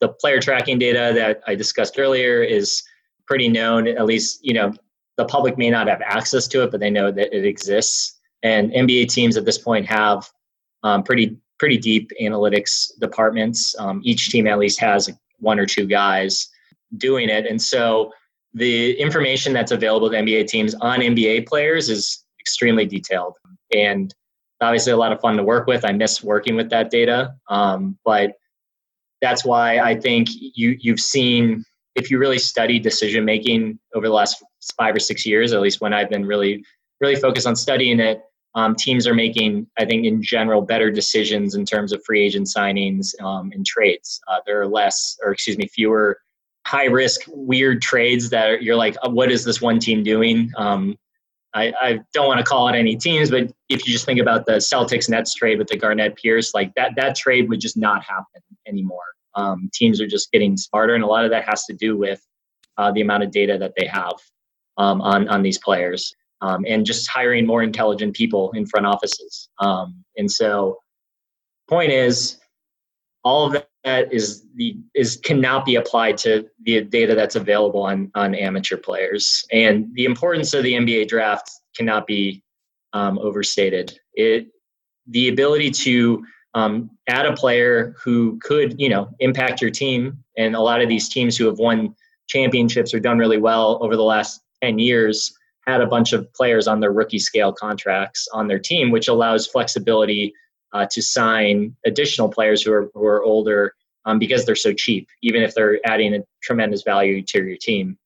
the 0.01 0.09
player 0.09 0.41
tracking 0.41 0.79
data 0.79 1.13
that 1.15 1.43
I 1.47 1.55
discussed 1.55 1.99
earlier 1.99 2.43
is 2.43 2.83
pretty 3.27 3.49
known. 3.49 3.87
At 3.89 4.05
least, 4.05 4.41
you 4.43 4.55
know, 4.55 4.73
the 5.17 5.25
public 5.25 5.59
may 5.59 5.71
not 5.71 5.89
have 5.89 6.03
access 6.03 6.47
to 6.49 6.63
it, 6.63 6.71
but 6.71 6.81
they 6.81 6.91
know 6.91 7.11
that 7.11 7.37
it 7.37 7.45
exists. 7.45 8.21
And 8.43 8.73
NBA 8.73 9.09
teams 9.09 9.37
at 9.37 9.45
this 9.45 9.59
point 9.59 9.87
have 9.87 10.29
um, 10.83 11.03
pretty 11.03 11.37
pretty 11.59 11.79
deep 11.79 12.11
analytics 12.21 12.91
departments. 12.99 13.75
Um, 13.79 14.01
each 14.05 14.31
team 14.31 14.49
at 14.49 14.59
least 14.59 14.81
has 14.81 15.09
one 15.39 15.61
or 15.61 15.67
two 15.67 15.87
guys 15.87 16.49
doing 16.99 17.29
it, 17.29 17.47
and 17.47 17.61
so 17.61 18.13
the 18.55 18.93
information 18.99 19.53
that's 19.53 19.73
available 19.73 20.11
to 20.11 20.17
NBA 20.17 20.47
teams 20.47 20.75
on 20.77 21.01
NBA 21.01 21.47
players 21.47 21.89
is 21.89 22.25
extremely 22.41 22.87
detailed 22.87 23.37
and 23.75 24.15
obviously 24.61 24.93
a 24.93 24.97
lot 24.97 25.13
of 25.13 25.21
fun 25.21 25.37
to 25.37 25.43
work 25.43 25.67
with. 25.67 25.85
I 25.85 25.93
miss 25.93 26.23
working 26.23 26.57
with 26.57 26.71
that 26.71 26.91
data, 26.91 27.35
um, 27.49 27.99
but 28.05 28.33
that's 29.21 29.45
why 29.45 29.79
I 29.79 29.99
think 29.99 30.29
you 30.33 30.77
you've 30.81 31.01
seen 31.01 31.65
if 31.95 32.11
you 32.11 32.19
really 32.19 32.39
study 32.39 32.79
decision 32.79 33.25
making 33.25 33.79
over 33.95 34.07
the 34.07 34.13
last 34.13 34.43
five 34.79 34.95
or 34.95 35.01
six 35.01 35.27
years, 35.27 35.53
at 35.53 35.61
least 35.61 35.81
when 35.81 35.93
I've 35.93 36.11
been 36.11 36.25
really 36.25 36.65
really 37.01 37.17
focused 37.17 37.47
on 37.47 37.57
studying 37.57 38.01
it. 38.01 38.23
Um, 38.55 38.75
teams 38.77 39.07
are 39.07 39.15
making, 39.15 39.67
I 39.79 39.87
think, 39.87 40.05
in 40.05 40.23
general, 40.23 40.61
better 40.61 40.91
decisions 40.91 41.55
in 41.55 41.65
terms 41.65 41.91
of 41.91 42.05
free 42.05 42.23
agent 42.23 42.49
signings 42.55 43.19
um, 43.23 43.51
and 43.55 43.65
trades. 43.65 44.21
Uh, 44.29 44.41
there 44.47 44.61
are 44.61 44.67
less, 44.67 45.17
or 45.25 45.33
excuse 45.33 45.57
me, 45.57 45.67
fewer 45.69 46.19
high 46.73 46.87
risk, 46.87 47.21
weird 47.29 47.83
trades 47.83 48.31
that 48.31 48.49
are, 48.49 48.59
you're 48.59 48.77
like, 48.77 48.97
what 49.05 49.31
is 49.31 49.45
this 49.45 49.61
one 49.61 49.79
team 49.79 50.03
doing? 50.03 50.51
Um, 50.57 50.97
I, 51.53 51.71
I, 51.79 52.01
don't 52.15 52.27
want 52.27 52.39
to 52.39 52.45
call 52.45 52.67
it 52.69 52.75
any 52.75 52.97
teams, 52.97 53.31
but 53.31 53.53
if 53.69 53.87
you 53.87 53.93
just 53.93 54.07
think 54.07 54.19
about 54.19 54.47
the 54.47 54.53
Celtics 54.53 55.07
Nets 55.07 55.35
trade 55.35 55.59
with 55.59 55.69
the 55.69 55.77
Garnett 55.77 56.17
Pierce, 56.17 56.55
like 56.55 56.73
that, 56.77 56.93
that 56.97 57.15
trade 57.15 57.51
would 57.51 57.61
just 57.61 57.77
not 57.77 58.03
happen 58.03 58.41
anymore. 58.67 59.05
Um, 59.35 59.69
teams 59.75 60.01
are 60.01 60.07
just 60.07 60.33
getting 60.33 60.57
smarter, 60.57 60.95
and 60.95 61.05
a 61.05 61.07
lot 61.07 61.27
of 61.27 61.31
that 61.33 61.47
has 61.47 61.65
to 61.65 61.75
do 61.75 61.99
with 61.99 62.27
uh, 62.79 62.91
the 62.91 63.03
amount 63.03 63.23
of 63.23 63.31
data 63.31 63.59
that 63.59 63.75
they 63.77 63.87
have 63.87 64.15
um, 64.79 65.03
on 65.03 65.29
on 65.29 65.43
these 65.43 65.59
players, 65.59 66.15
um, 66.41 66.65
and 66.67 66.85
just 66.85 67.09
hiring 67.11 67.47
more 67.47 67.63
intelligent 67.63 68.15
people 68.15 68.51
in 68.53 68.67
front 68.67 68.85
offices. 68.85 69.49
Um, 69.59 70.05
and 70.19 70.31
so, 70.31 70.79
point 71.67 71.93
is, 71.93 72.39
all 73.25 73.47
of 73.47 73.63
that 73.85 74.13
is 74.13 74.45
the 74.55 74.77
is 74.95 75.17
cannot 75.17 75.65
be 75.65 75.75
applied 75.75 76.17
to 76.19 76.49
the 76.65 76.83
data 76.83 77.15
that's 77.15 77.37
available 77.37 77.83
on 77.83 78.11
on 78.15 78.35
amateur 78.35 78.77
players. 78.77 79.45
And 79.53 79.93
the 79.95 80.05
importance 80.05 80.55
of 80.55 80.63
the 80.63 80.75
nba 80.75 81.09
draft 81.09 81.51
cannot 81.77 82.07
be 82.07 82.43
um, 82.93 83.19
overstated. 83.19 83.99
It 84.15 84.49
the 85.09 85.29
ability 85.29 85.71
to 85.71 86.25
um, 86.55 86.91
add 87.09 87.27
a 87.27 87.35
player 87.35 87.95
who 88.03 88.39
could 88.43 88.79
you 88.79 88.89
know 88.89 89.09
impact 89.19 89.61
your 89.61 89.71
team 89.71 90.23
and 90.37 90.55
a 90.55 90.61
lot 90.61 90.81
of 90.81 90.89
these 90.89 91.09
teams 91.09 91.37
who 91.37 91.47
have 91.47 91.59
won 91.59 91.95
championships 92.29 92.95
or 92.95 93.01
done 93.01 93.19
really 93.19 93.39
well 93.39 93.79
over 93.83 93.97
the 93.97 94.03
last 94.03 94.41
10 94.63 94.79
years 94.79 95.37
had 95.67 95.81
a 95.81 95.87
bunch 95.87 96.13
of 96.13 96.33
players 96.35 96.69
on 96.69 96.81
their 96.81 96.93
rookie 96.93 97.19
scale 97.19 97.53
contracts 97.53 98.29
on 98.33 98.47
their 98.47 98.59
team 98.59 98.91
which 98.91 99.09
allows 99.09 99.47
flexibility 99.47 100.33
uh, 100.73 100.87
to 100.91 101.03
sign 101.03 101.77
additional 101.85 102.29
players 102.29 102.63
who 102.63 102.73
are 102.73 102.91
who 102.95 103.05
are 103.07 103.23
older 103.23 103.75
um, 104.05 104.19
because 104.19 104.45
they're 104.45 104.57
so 104.57 104.73
cheap, 104.73 105.09
even 105.23 105.43
if 105.43 105.55
they're 105.55 105.79
adding 105.85 106.15
a 106.15 106.21
tremendous 106.43 106.83
value 106.83 107.23
to 107.23 107.45
your 107.45 107.57
team. 107.57 107.99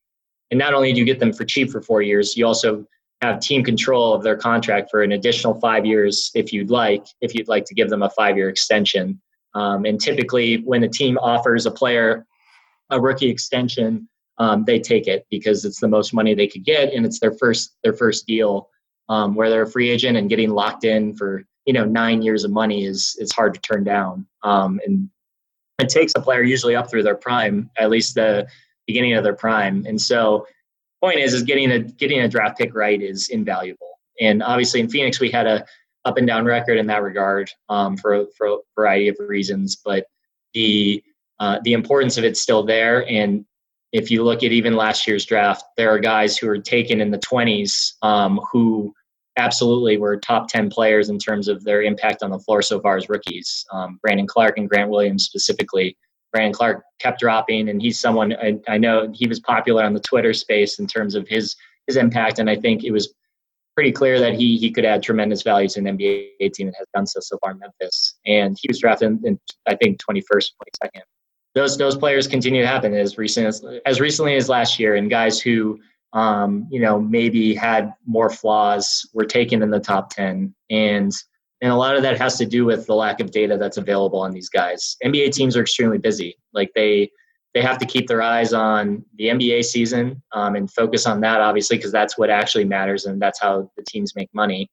And 0.51 0.59
not 0.59 0.75
only 0.75 0.93
do 0.93 1.01
you 1.01 1.05
get 1.05 1.19
them 1.19 1.33
for 1.33 1.45
cheap 1.45 1.71
for 1.71 1.81
four 1.81 2.03
years, 2.03 2.37
you 2.37 2.47
also 2.47 2.87
have 3.23 3.41
team 3.41 3.65
control 3.65 4.15
of 4.15 4.23
their 4.23 4.37
contract 4.37 4.91
for 4.91 5.03
an 5.03 5.13
additional 5.13 5.59
five 5.61 5.87
years 5.87 6.31
if 6.35 6.53
you'd 6.53 6.71
like, 6.71 7.07
if 7.21 7.35
you'd 7.35 7.49
like 7.49 7.65
to 7.65 7.75
give 7.75 7.89
them 7.89 8.03
a 8.03 8.11
five 8.11 8.37
year 8.37 8.49
extension. 8.49 9.21
Um, 9.55 9.87
and 9.87 10.01
typically, 10.01 10.59
when 10.59 10.85
a 10.85 10.89
team 10.89 11.17
offers 11.19 11.67
a 11.67 11.71
player 11.71 12.27
a 12.91 13.01
rookie 13.01 13.31
extension, 13.31 14.09
um, 14.39 14.65
they 14.65 14.79
take 14.79 15.09
it 15.09 15.27
because 15.31 15.65
it's 15.65 15.81
the 15.81 15.89
most 15.89 16.13
money 16.13 16.35
they 16.35 16.47
could 16.47 16.65
get, 16.65 16.93
and 16.93 17.07
it's 17.07 17.19
their 17.21 17.33
first 17.33 17.75
their 17.83 17.95
first 17.95 18.27
deal 18.27 18.69
um, 19.09 19.35
where 19.35 19.49
they're 19.49 19.63
a 19.63 19.71
free 19.71 19.89
agent 19.89 20.17
and 20.17 20.29
getting 20.29 20.51
locked 20.51 20.85
in 20.85 21.17
for 21.17 21.43
you 21.67 21.73
know 21.73 21.85
nine 21.85 22.23
years 22.23 22.45
of 22.45 22.51
money 22.51 22.85
is 22.85 23.17
is 23.21 23.33
hard 23.33 23.53
to 23.55 23.61
turn 23.61 23.85
down. 23.85 24.27
Um, 24.43 24.81
and 24.87 25.11
it 25.79 25.89
takes 25.89 26.13
a 26.17 26.21
player 26.21 26.43
usually 26.43 26.75
up 26.75 26.89
through 26.89 27.03
their 27.03 27.17
prime 27.17 27.71
at 27.77 27.91
least 27.91 28.15
the 28.15 28.47
beginning 28.87 29.15
of 29.15 29.25
their 29.25 29.35
prime. 29.35 29.85
And 29.87 30.01
so 30.01 30.47
point 31.03 31.19
is 31.19 31.35
is 31.35 31.43
getting 31.43 31.71
a 31.71 31.81
getting 31.81 32.21
a 32.21 32.29
draft 32.29 32.57
pick 32.59 32.75
right 32.75 33.03
is 33.03 33.29
invaluable. 33.29 33.99
And 34.21 34.43
obviously 34.43 34.81
in 34.81 34.89
phoenix 34.89 35.21
we 35.21 35.31
had 35.31 35.47
a 35.47 35.67
up 36.05 36.17
and 36.17 36.27
down 36.27 36.45
record 36.45 36.79
in 36.79 36.87
that 36.87 37.03
regard 37.03 37.51
um, 37.69 37.97
for 37.97 38.27
for 38.39 38.47
a 38.47 38.57
variety 38.77 39.09
of 39.09 39.17
reasons 39.19 39.77
but 39.77 40.07
the 40.55 41.03
uh, 41.39 41.59
the 41.65 41.75
importance 41.75 42.17
of 42.17 42.25
it's 42.25 42.41
still 42.41 42.65
there. 42.65 43.07
And 43.11 43.45
if 43.93 44.11
you 44.11 44.25
look 44.25 44.43
at 44.43 44.53
even 44.53 44.75
last 44.75 45.07
year's 45.07 45.27
draft 45.27 45.65
there 45.77 45.91
are 45.91 45.99
guys 45.99 46.39
who 46.39 46.49
are 46.49 46.59
taken 46.59 47.01
in 47.01 47.11
the 47.11 47.19
20s 47.19 47.95
um, 48.03 48.41
who 48.53 48.95
absolutely 49.37 49.99
were 49.99 50.17
top 50.17 50.49
10 50.49 50.71
players 50.71 51.09
in 51.09 51.19
terms 51.19 51.49
of 51.49 51.63
their 51.65 51.83
impact 51.83 52.23
on 52.23 52.31
the 52.31 52.39
floor 52.39 52.63
so 52.63 52.81
far 52.81 52.97
as 52.97 53.09
rookies. 53.09 53.65
Um, 53.73 53.99
Brandon 54.03 54.27
Clarke 54.27 54.59
and 54.59 54.69
Grant 54.69 54.91
Williams 54.91 55.25
specifically. 55.25 55.97
Brandon 56.33 56.53
Clarke 56.53 56.85
kept 56.99 57.21
dropping, 57.21 57.69
and 57.69 57.81
he's 57.81 58.01
someone 58.01 58.35
I, 58.35 58.59
I 58.69 58.79
know 58.79 59.11
he 59.15 59.27
was 59.27 59.41
popular 59.41 59.85
on 59.85 59.95
the 59.95 60.01
Twitter 60.01 60.35
space 60.35 60.79
in 60.79 60.87
terms 60.87 61.15
of 61.15 61.27
his 61.29 61.57
his 61.87 61.97
impact, 61.97 62.39
and 62.39 62.51
I 62.51 62.57
think 62.57 62.85
it 62.85 62.91
was 62.91 63.15
pretty 63.75 63.93
clear 63.93 64.19
that 64.21 64.35
he 64.35 64.59
he 64.59 64.71
could 64.71 64.85
add 64.85 65.03
tremendous 65.03 65.43
value 65.43 65.69
to 65.69 65.79
an 65.79 65.97
NBA 65.97 66.53
team 66.53 66.67
and 66.67 66.77
has 66.77 66.87
done 66.95 67.07
so 67.07 67.21
so 67.21 67.39
far 67.39 67.53
in 67.53 67.59
Memphis. 67.59 68.17
And 68.27 68.57
he 68.61 68.69
was 68.69 68.81
drafted 68.81 69.25
in, 69.25 69.39
I 69.67 69.77
think 69.77 70.01
21st, 70.03 70.51
22nd. 70.85 71.03
Those 71.55 71.79
those 71.79 71.97
players 71.97 72.27
continue 72.27 72.61
to 72.61 72.67
happen 72.67 72.93
as 72.93 73.17
recent 73.17 73.47
as, 73.47 73.65
as 73.87 74.01
recently 74.01 74.35
as 74.35 74.49
last 74.49 74.79
year, 74.79 74.97
and 74.97 75.09
guys 75.09 75.41
who 75.41 75.79
um, 76.17 76.67
you 76.71 76.81
know, 76.81 76.99
maybe 76.99 77.55
had 77.55 77.93
more 78.07 78.31
flaws 78.31 79.07
were 79.13 79.27
taken 79.27 79.63
in 79.63 79.71
the 79.71 79.79
top 79.79 80.11
10. 80.11 80.53
And 80.71 81.13
and 81.63 81.73
a 81.73 81.77
lot 81.77 81.97
of 81.97 82.03
that 82.03 82.19
has 82.19 82.37
to 82.39 82.47
do 82.47 82.67
with 82.67 82.87
the 82.87 82.95
lack 82.95 83.21
of 83.21 83.31
data 83.31 83.57
that's 83.57 83.79
available 83.79 84.21
on 84.21 84.33
these 84.33 84.49
guys. 84.49 84.97
NBA 85.03 85.33
teams 85.33 85.57
are 85.57 85.63
extremely 85.63 85.99
busy. 85.99 86.37
Like 86.53 86.71
they 86.75 87.11
they 87.55 87.63
have 87.63 87.79
to 87.79 87.87
keep 87.87 88.07
their 88.07 88.21
eyes 88.21 88.53
on 88.53 89.05
the 89.17 89.27
NBA 89.29 89.65
season 89.65 90.23
um, 90.33 90.57
and 90.57 90.71
focus 90.71 91.07
on 91.07 91.21
that, 91.21 91.41
obviously, 91.41 91.79
because 91.79 91.93
that's 91.93 92.19
what 92.19 92.29
actually 92.29 92.67
matters 92.67 93.07
and 93.07 93.21
that's 93.21 93.41
how 93.41 93.71
the 93.77 93.83
teams 93.83 94.15
make 94.15 94.29
money. 94.35 94.71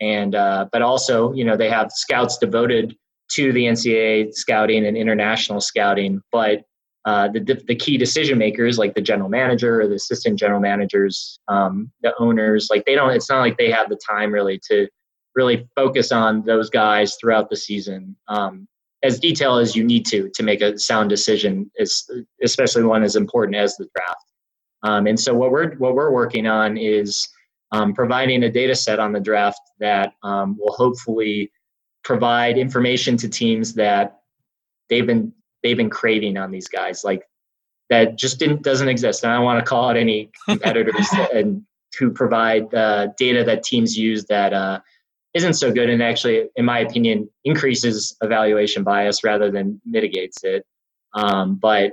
And 0.00 0.34
uh, 0.34 0.66
but 0.72 0.82
also, 0.82 1.32
you 1.32 1.44
know, 1.44 1.56
they 1.56 1.70
have 1.70 1.90
scouts 1.92 2.38
devoted 2.38 2.94
to 3.32 3.52
the 3.52 3.64
NCAA 3.64 4.34
scouting 4.34 4.86
and 4.86 4.96
international 4.96 5.60
scouting, 5.60 6.22
but 6.30 6.62
uh, 7.06 7.28
the 7.28 7.62
the 7.68 7.74
key 7.74 7.96
decision 7.96 8.36
makers, 8.36 8.78
like 8.78 8.94
the 8.94 9.00
general 9.00 9.28
manager 9.28 9.80
or 9.80 9.86
the 9.86 9.94
assistant 9.94 10.36
general 10.36 10.60
managers, 10.60 11.38
um, 11.46 11.90
the 12.02 12.12
owners, 12.18 12.66
like 12.68 12.84
they 12.84 12.96
don't. 12.96 13.10
It's 13.10 13.30
not 13.30 13.38
like 13.38 13.56
they 13.56 13.70
have 13.70 13.88
the 13.88 13.98
time 14.08 14.32
really 14.32 14.60
to 14.68 14.88
really 15.36 15.68
focus 15.76 16.10
on 16.10 16.42
those 16.42 16.68
guys 16.68 17.16
throughout 17.20 17.48
the 17.48 17.56
season. 17.56 18.16
Um, 18.26 18.66
as 19.04 19.20
detailed 19.20 19.62
as 19.62 19.76
you 19.76 19.84
need 19.84 20.04
to 20.06 20.28
to 20.34 20.42
make 20.42 20.60
a 20.62 20.76
sound 20.78 21.08
decision, 21.08 21.70
is 21.76 22.10
especially 22.42 22.82
one 22.82 23.04
as 23.04 23.14
important 23.14 23.56
as 23.56 23.76
the 23.76 23.88
draft. 23.94 24.32
Um, 24.82 25.06
and 25.06 25.18
so 25.18 25.32
what 25.32 25.52
we're 25.52 25.76
what 25.76 25.94
we're 25.94 26.10
working 26.10 26.48
on 26.48 26.76
is 26.76 27.28
um, 27.70 27.94
providing 27.94 28.42
a 28.42 28.50
data 28.50 28.74
set 28.74 28.98
on 28.98 29.12
the 29.12 29.20
draft 29.20 29.60
that 29.78 30.14
um, 30.24 30.56
will 30.58 30.72
hopefully 30.72 31.52
provide 32.02 32.58
information 32.58 33.16
to 33.18 33.28
teams 33.28 33.74
that 33.74 34.18
they've 34.88 35.06
been 35.06 35.32
they've 35.66 35.76
been 35.76 35.90
craving 35.90 36.36
on 36.36 36.52
these 36.52 36.68
guys 36.68 37.02
like 37.02 37.22
that 37.90 38.16
just 38.16 38.38
didn't 38.38 38.62
doesn't 38.62 38.88
exist. 38.88 39.24
And 39.24 39.32
I 39.32 39.36
don't 39.36 39.44
want 39.44 39.64
to 39.64 39.68
call 39.68 39.90
out 39.90 39.96
any 39.96 40.30
competitors 40.48 41.08
and 41.32 41.62
who 41.98 42.10
provide 42.10 42.72
uh, 42.72 43.08
data 43.18 43.42
that 43.44 43.64
teams 43.64 43.96
use 43.96 44.24
that 44.26 44.52
uh, 44.52 44.80
not 45.34 45.56
so 45.56 45.72
good 45.72 45.90
and 45.90 46.02
actually, 46.02 46.48
in 46.56 46.64
my 46.64 46.78
opinion, 46.78 47.28
increases 47.44 48.16
evaluation 48.22 48.82
bias 48.82 49.22
rather 49.22 49.50
than 49.50 49.80
mitigates 49.84 50.42
it. 50.44 50.64
Um, 51.14 51.56
but 51.56 51.92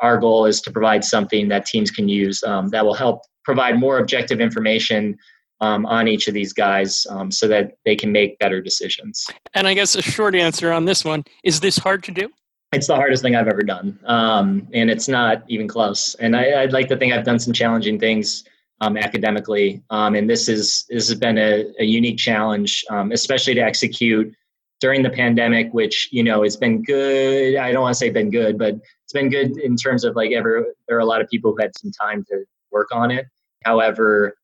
our 0.00 0.18
goal 0.18 0.46
is 0.46 0.60
to 0.62 0.70
provide 0.70 1.04
something 1.04 1.48
that 1.48 1.66
teams 1.66 1.90
can 1.90 2.08
use 2.08 2.42
um, 2.44 2.68
that 2.68 2.84
will 2.84 2.94
help 2.94 3.22
provide 3.44 3.78
more 3.78 3.98
objective 3.98 4.40
information 4.40 5.16
um, 5.60 5.86
on 5.86 6.08
each 6.08 6.28
of 6.28 6.34
these 6.34 6.52
guys 6.52 7.06
um, 7.10 7.30
so 7.30 7.48
that 7.48 7.72
they 7.84 7.96
can 7.96 8.12
make 8.12 8.38
better 8.38 8.60
decisions. 8.60 9.26
And 9.54 9.66
I 9.66 9.74
guess 9.74 9.94
a 9.94 10.02
short 10.02 10.34
answer 10.34 10.72
on 10.72 10.84
this 10.84 11.04
one 11.04 11.24
is 11.42 11.60
this 11.60 11.78
hard 11.78 12.02
to 12.04 12.12
do? 12.12 12.30
It's 12.74 12.88
the 12.88 12.96
hardest 12.96 13.22
thing 13.22 13.36
I've 13.36 13.48
ever 13.48 13.62
done. 13.62 13.98
Um, 14.04 14.68
and 14.72 14.90
it's 14.90 15.08
not 15.08 15.44
even 15.48 15.68
close. 15.68 16.14
And 16.16 16.36
I, 16.36 16.60
would 16.62 16.72
like 16.72 16.88
to 16.88 16.96
think 16.96 17.12
I've 17.12 17.24
done 17.24 17.38
some 17.38 17.52
challenging 17.52 17.98
things 17.98 18.44
um, 18.80 18.96
academically. 18.96 19.82
Um, 19.90 20.14
and 20.14 20.28
this, 20.28 20.48
is, 20.48 20.84
this 20.90 21.08
has 21.08 21.18
been 21.18 21.38
a, 21.38 21.64
a 21.78 21.84
unique 21.84 22.18
challenge, 22.18 22.84
um, 22.90 23.12
especially 23.12 23.54
to 23.54 23.60
execute 23.60 24.34
during 24.80 25.02
the 25.02 25.10
pandemic, 25.10 25.72
which, 25.72 26.08
you 26.10 26.22
know, 26.22 26.42
it's 26.42 26.56
been 26.56 26.82
good. 26.82 27.56
I 27.56 27.72
don't 27.72 27.82
want 27.82 27.94
to 27.94 27.98
say 27.98 28.10
been 28.10 28.30
good, 28.30 28.58
but 28.58 28.74
it's 29.04 29.12
been 29.12 29.30
good 29.30 29.56
in 29.58 29.76
terms 29.76 30.04
of 30.04 30.16
like 30.16 30.32
ever, 30.32 30.66
there 30.88 30.96
are 30.96 31.00
a 31.00 31.06
lot 31.06 31.20
of 31.20 31.28
people 31.28 31.52
who 31.52 31.62
had 31.62 31.76
some 31.78 31.92
time 31.92 32.24
to 32.30 32.44
work 32.70 32.88
on 32.92 33.10
it. 33.10 33.26
However, 33.64 34.36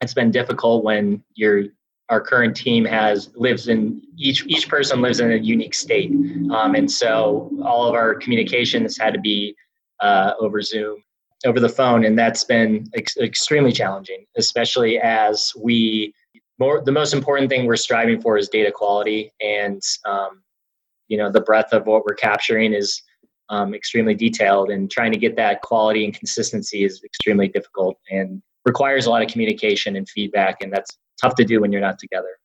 it's 0.00 0.14
been 0.14 0.30
difficult 0.30 0.82
when 0.82 1.22
your 1.34 1.64
our 2.10 2.20
current 2.20 2.56
team 2.56 2.84
has 2.84 3.30
lives 3.36 3.68
in 3.68 4.02
each 4.18 4.44
each 4.46 4.68
person 4.68 5.00
lives 5.00 5.20
in 5.20 5.32
a 5.32 5.36
unique 5.36 5.74
state, 5.74 6.10
um, 6.50 6.74
and 6.74 6.90
so 6.90 7.50
all 7.64 7.88
of 7.88 7.94
our 7.94 8.16
communications 8.16 8.98
had 8.98 9.14
to 9.14 9.20
be 9.20 9.54
uh, 10.00 10.32
over 10.40 10.60
Zoom, 10.60 11.02
over 11.46 11.60
the 11.60 11.68
phone, 11.68 12.04
and 12.04 12.18
that's 12.18 12.42
been 12.42 12.90
ex- 12.94 13.16
extremely 13.16 13.70
challenging, 13.72 14.26
especially 14.36 14.98
as 14.98 15.52
we 15.56 16.12
more 16.58 16.82
the 16.82 16.92
most 16.92 17.14
important 17.14 17.48
thing 17.48 17.64
we're 17.64 17.76
striving 17.76 18.20
for 18.20 18.36
is 18.36 18.48
data 18.48 18.72
quality, 18.72 19.32
and 19.40 19.80
um, 20.04 20.42
you 21.06 21.16
know 21.16 21.30
the 21.30 21.40
breadth 21.40 21.72
of 21.72 21.86
what 21.86 22.04
we're 22.04 22.14
capturing 22.14 22.74
is 22.74 23.02
um, 23.50 23.72
extremely 23.72 24.16
detailed, 24.16 24.70
and 24.70 24.90
trying 24.90 25.12
to 25.12 25.18
get 25.18 25.36
that 25.36 25.62
quality 25.62 26.04
and 26.04 26.12
consistency 26.12 26.82
is 26.84 27.02
extremely 27.04 27.46
difficult 27.46 27.96
and 28.10 28.42
requires 28.66 29.06
a 29.06 29.10
lot 29.10 29.22
of 29.22 29.28
communication 29.28 29.94
and 29.94 30.08
feedback, 30.08 30.60
and 30.60 30.72
that's 30.72 30.98
tough 31.20 31.34
to 31.36 31.44
do 31.44 31.60
when 31.60 31.72
you're 31.72 31.80
not 31.80 31.98
together. 31.98 32.38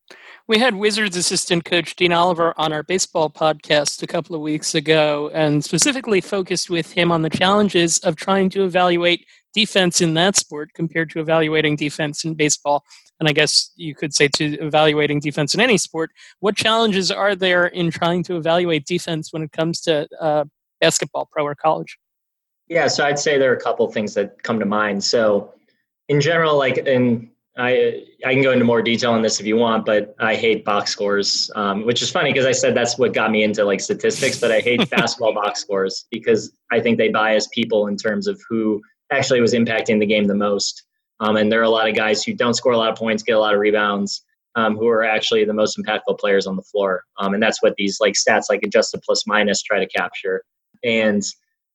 We 0.48 0.60
had 0.60 0.76
Wizards 0.76 1.18
assistant 1.18 1.66
coach 1.66 1.96
Dean 1.96 2.14
Oliver 2.14 2.54
on 2.58 2.72
our 2.72 2.84
baseball 2.84 3.32
podcast 3.32 4.04
a 4.04 4.08
couple 4.08 4.36
of 4.36 4.42
weeks 4.42 4.76
ago 4.76 5.32
and 5.34 5.64
specifically 5.64 6.22
focused 6.22 6.70
with 6.70 6.92
him 6.92 7.12
on 7.12 7.24
the 7.24 7.32
challenges 7.32 7.98
of 8.00 8.16
trying 8.16 8.52
to 8.52 8.64
evaluate 8.64 9.26
defense 9.56 10.02
in 10.02 10.14
that 10.14 10.36
sport 10.36 10.72
compared 10.76 11.10
to 11.10 11.20
evaluating 11.20 11.76
defense 11.76 12.24
in 12.24 12.36
baseball. 12.36 12.84
And 13.20 13.28
I 13.28 13.32
guess 13.32 13.72
you 13.76 13.96
could 13.96 14.14
say 14.14 14.28
to 14.36 14.54
evaluating 14.60 15.20
defense 15.20 15.56
in 15.56 15.62
any 15.62 15.80
sport. 15.80 16.12
What 16.42 16.56
challenges 16.56 17.10
are 17.10 17.36
there 17.36 17.66
in 17.66 17.90
trying 17.90 18.24
to 18.26 18.36
evaluate 18.36 18.86
defense 18.86 19.34
when 19.34 19.42
it 19.42 19.52
comes 19.52 19.82
to 19.82 20.08
uh, 20.22 20.46
basketball, 20.80 21.28
pro 21.32 21.44
or 21.44 21.56
college? 21.56 21.98
Yeah, 22.68 22.88
so 22.88 23.06
I'd 23.06 23.20
say 23.20 23.38
there 23.38 23.52
are 23.52 23.56
a 23.56 23.62
couple 23.62 23.90
things 23.92 24.14
that 24.16 24.44
come 24.44 24.60
to 24.60 24.66
mind. 24.66 25.04
So, 25.04 25.54
in 26.10 26.20
general, 26.20 26.58
like 26.58 26.78
in 26.78 27.32
I 27.58 28.04
I 28.26 28.34
can 28.34 28.42
go 28.42 28.52
into 28.52 28.66
more 28.66 28.82
detail 28.82 29.12
on 29.12 29.22
this 29.22 29.40
if 29.40 29.46
you 29.46 29.56
want, 29.56 29.86
but 29.86 30.14
I 30.20 30.36
hate 30.36 30.66
box 30.66 30.92
scores, 30.92 31.50
um, 31.56 31.86
which 31.86 32.02
is 32.02 32.12
funny 32.12 32.34
because 32.34 32.46
I 32.46 32.52
said 32.52 32.76
that's 32.76 32.98
what 32.98 33.14
got 33.14 33.32
me 33.32 33.44
into 33.44 33.64
like 33.64 33.80
statistics, 33.80 34.40
but 34.40 34.52
I 34.52 34.60
hate 34.60 34.90
basketball 34.90 35.34
box 35.34 35.62
scores 35.62 36.06
because 36.12 36.52
I 36.72 36.82
think 36.82 36.98
they 36.98 37.10
bias 37.10 37.48
people 37.54 37.88
in 37.88 37.96
terms 37.96 38.28
of 38.28 38.42
who 38.50 38.82
actually 39.12 39.40
was 39.40 39.54
impacting 39.54 40.00
the 40.00 40.06
game 40.06 40.26
the 40.26 40.36
most. 40.36 40.84
Um, 41.22 41.38
and 41.38 41.50
there 41.50 41.62
are 41.62 41.64
a 41.64 41.70
lot 41.70 41.88
of 41.88 41.96
guys 41.96 42.24
who 42.24 42.34
don't 42.34 42.56
score 42.56 42.74
a 42.74 42.78
lot 42.78 42.92
of 42.92 42.98
points, 42.98 43.24
get 43.24 43.38
a 43.38 43.40
lot 43.40 43.54
of 43.54 43.60
rebounds, 43.62 44.26
um, 44.56 44.76
who 44.76 44.88
are 44.88 45.04
actually 45.04 45.46
the 45.46 45.54
most 45.54 45.78
impactful 45.78 46.20
players 46.20 46.48
on 46.48 46.58
the 46.58 46.62
floor. 46.62 47.04
Um, 47.20 47.34
and 47.34 47.42
that's 47.42 47.64
what 47.64 47.76
these 47.78 48.00
like 48.02 48.16
stats 48.16 48.50
like 48.50 48.64
adjusted 48.64 49.02
plus 49.02 49.26
minus 49.26 49.62
try 49.62 49.80
to 49.80 49.88
capture. 49.88 50.44
And 50.84 51.24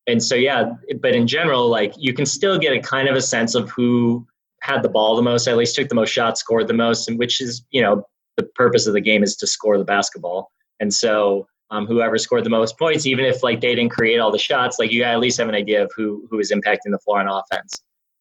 and 0.07 0.23
so 0.23 0.35
yeah, 0.35 0.73
but 1.01 1.15
in 1.15 1.27
general, 1.27 1.69
like 1.69 1.95
you 1.97 2.13
can 2.13 2.27
still 2.27 2.59
get 2.59 2.73
a 2.73 2.81
kind 2.81 3.09
of 3.09 3.17
a 3.17 3.23
sense 3.23 3.55
of 3.55 3.71
who 3.71 4.27
had 4.61 4.83
the 4.83 4.89
ball 4.89 5.17
the 5.17 5.23
most, 5.23 5.49
at 5.49 5.57
least 5.57 5.75
took 5.75 5.89
the 5.89 5.95
most 5.95 6.11
shots, 6.11 6.41
scored 6.41 6.69
the 6.69 6.75
most, 6.75 7.09
and 7.09 7.19
which 7.19 7.41
is, 7.41 7.65
you 7.71 7.83
know, 7.83 8.05
the 8.37 8.45
purpose 8.55 8.87
of 8.87 8.93
the 8.93 9.01
game 9.01 9.23
is 9.23 9.37
to 9.37 9.47
score 9.47 9.79
the 9.79 9.85
basketball. 9.85 10.51
And 10.81 10.93
so 10.93 11.47
um, 11.71 11.87
whoever 11.87 12.19
scored 12.19 12.45
the 12.45 12.51
most 12.51 12.79
points, 12.79 13.07
even 13.07 13.25
if 13.25 13.43
like 13.43 13.61
they 13.61 13.75
didn't 13.75 13.91
create 13.91 14.19
all 14.19 14.33
the 14.33 14.39
shots, 14.39 14.79
like 14.79 14.91
you 14.91 15.03
at 15.05 15.21
least 15.21 15.39
have 15.39 15.49
an 15.49 15.55
idea 15.55 15.83
of 15.83 15.91
who 15.97 16.27
who 16.31 16.39
is 16.41 16.51
impacting 16.51 16.91
the 16.91 16.99
floor 16.99 17.21
on 17.21 17.29
offense. 17.29 17.75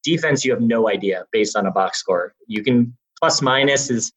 Defense, 0.03 0.45
you 0.45 0.51
have 0.51 0.61
no 0.61 0.89
idea 0.89 1.25
based 1.31 1.55
on 1.55 1.65
a 1.65 1.71
box 1.71 1.99
score. 1.99 2.33
You 2.47 2.63
can 2.63 2.95
plus 3.19 3.41
minus 3.41 3.89
is 3.89 4.11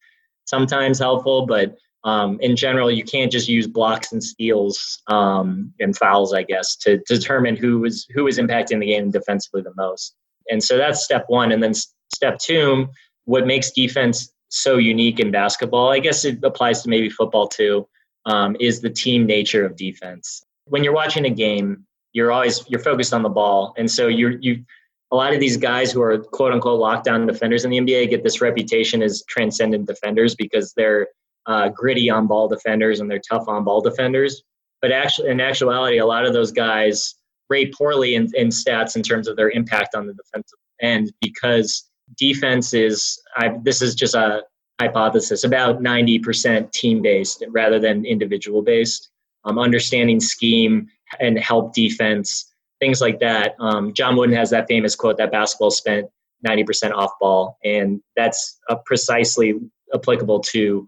sometimes 0.45 0.99
helpful, 0.99 1.47
but 1.47 1.77
um, 2.05 2.39
in 2.41 2.57
general, 2.57 2.91
you 2.91 3.05
can't 3.05 3.31
just 3.31 3.49
use 3.49 3.67
blocks 3.67 4.13
and 4.13 4.23
steals 4.23 5.01
um, 5.07 5.73
and 5.79 5.97
fouls, 5.97 6.35
I 6.35 6.43
guess, 6.43 6.77
to, 6.79 6.99
to 6.99 7.15
determine 7.15 7.57
who 7.57 7.85
is 7.85 8.07
who 8.13 8.27
is 8.27 8.39
impacting 8.39 8.81
the 8.81 8.87
game 8.87 9.11
defensively 9.11 9.63
the 9.63 9.73
most. 9.77 10.15
And 10.51 10.63
so 10.63 10.77
that's 10.77 11.05
step 11.05 11.25
one. 11.29 11.53
And 11.53 11.63
then 11.63 11.73
step 12.15 12.39
two, 12.39 12.89
what 13.25 13.47
makes 13.47 13.71
defense 13.71 14.33
so 14.49 14.77
unique 14.77 15.19
in 15.19 15.31
basketball, 15.31 15.91
I 15.91 15.99
guess 15.99 16.25
it 16.25 16.39
applies 16.43 16.83
to 16.83 16.89
maybe 16.89 17.09
football 17.09 17.49
too, 17.49 17.89
um, 18.27 18.57
is 18.61 18.81
the 18.81 18.91
team 18.91 19.27
nature 19.27 19.65
of 19.65 19.77
defense. 19.77 20.45
When 20.67 20.85
you're 20.85 20.93
watching 20.93 21.25
a 21.25 21.31
game, 21.31 21.87
you're 22.13 22.31
always 22.31 22.69
you're 22.69 22.81
focused 22.81 23.15
on 23.15 23.23
the 23.23 23.29
ball, 23.29 23.75
and 23.79 23.91
so 23.91 24.09
you're 24.09 24.39
you. 24.41 24.65
A 25.11 25.17
lot 25.17 25.35
of 25.35 25.41
these 25.41 25.59
guys 25.59 25.93
who 25.93 26.01
are 26.01 26.19
quote 26.19 26.53
unquote 26.53 26.81
lockdown 26.81 27.27
defenders 27.27 27.67
in 27.67 27.71
the 27.71 27.79
NBA 27.79 28.09
get 28.09 28.23
this 28.23 28.41
reputation 28.41 29.03
as 29.03 29.23
transcendent 29.29 29.87
defenders 29.87 30.35
because 30.35 30.73
they're 30.75 31.09
uh, 31.47 31.69
gritty 31.69 32.09
on 32.09 32.27
ball 32.27 32.49
defenders 32.49 33.01
and 33.01 33.11
they're 33.11 33.21
tough 33.29 33.47
on 33.47 33.63
ball 33.65 33.83
defenders. 33.83 34.43
But 34.81 34.91
actually, 34.91 35.29
in 35.31 35.41
actuality, 35.41 35.99
a 35.99 36.07
lot 36.07 36.25
of 36.25 36.33
those 36.33 36.51
guys 36.51 37.15
rate 37.51 37.75
poorly 37.75 38.15
in, 38.15 38.31
in 38.35 38.49
stats 38.49 38.97
in 38.97 39.03
terms 39.03 39.29
of 39.29 39.37
their 39.37 39.51
impact 39.51 39.95
on 39.95 40.07
the 40.07 40.15
defensive 40.15 40.59
end 40.81 41.13
because 41.21 41.91
defense 42.17 42.75
is 42.75 43.21
I, 43.37 43.57
this 43.63 43.83
is 43.83 43.95
just 43.95 44.15
a 44.15 44.43
hypothesis 44.81 45.45
about 45.45 45.81
90% 45.81 46.73
team 46.73 47.03
based 47.03 47.45
rather 47.51 47.79
than 47.79 48.05
individual 48.05 48.63
based 48.63 49.11
um, 49.45 49.59
understanding 49.59 50.21
scheme 50.21 50.89
and 51.21 51.39
help 51.39 51.75
defense 51.75 52.53
things 52.81 53.01
like 53.01 53.21
that. 53.21 53.55
Um, 53.61 53.93
john 53.95 54.17
wooden 54.17 54.35
has 54.35 54.51
that 54.51 54.67
famous 54.69 54.95
quote 54.97 55.19
that 55.19 55.31
basketball 55.31 55.71
spent 55.71 56.07
90% 56.47 56.93
off 56.93 57.13
ball 57.21 57.59
and 57.65 58.01
that's 58.17 58.59
uh, 58.69 58.77
precisely 58.85 59.55
applicable 59.95 60.41
to 60.41 60.87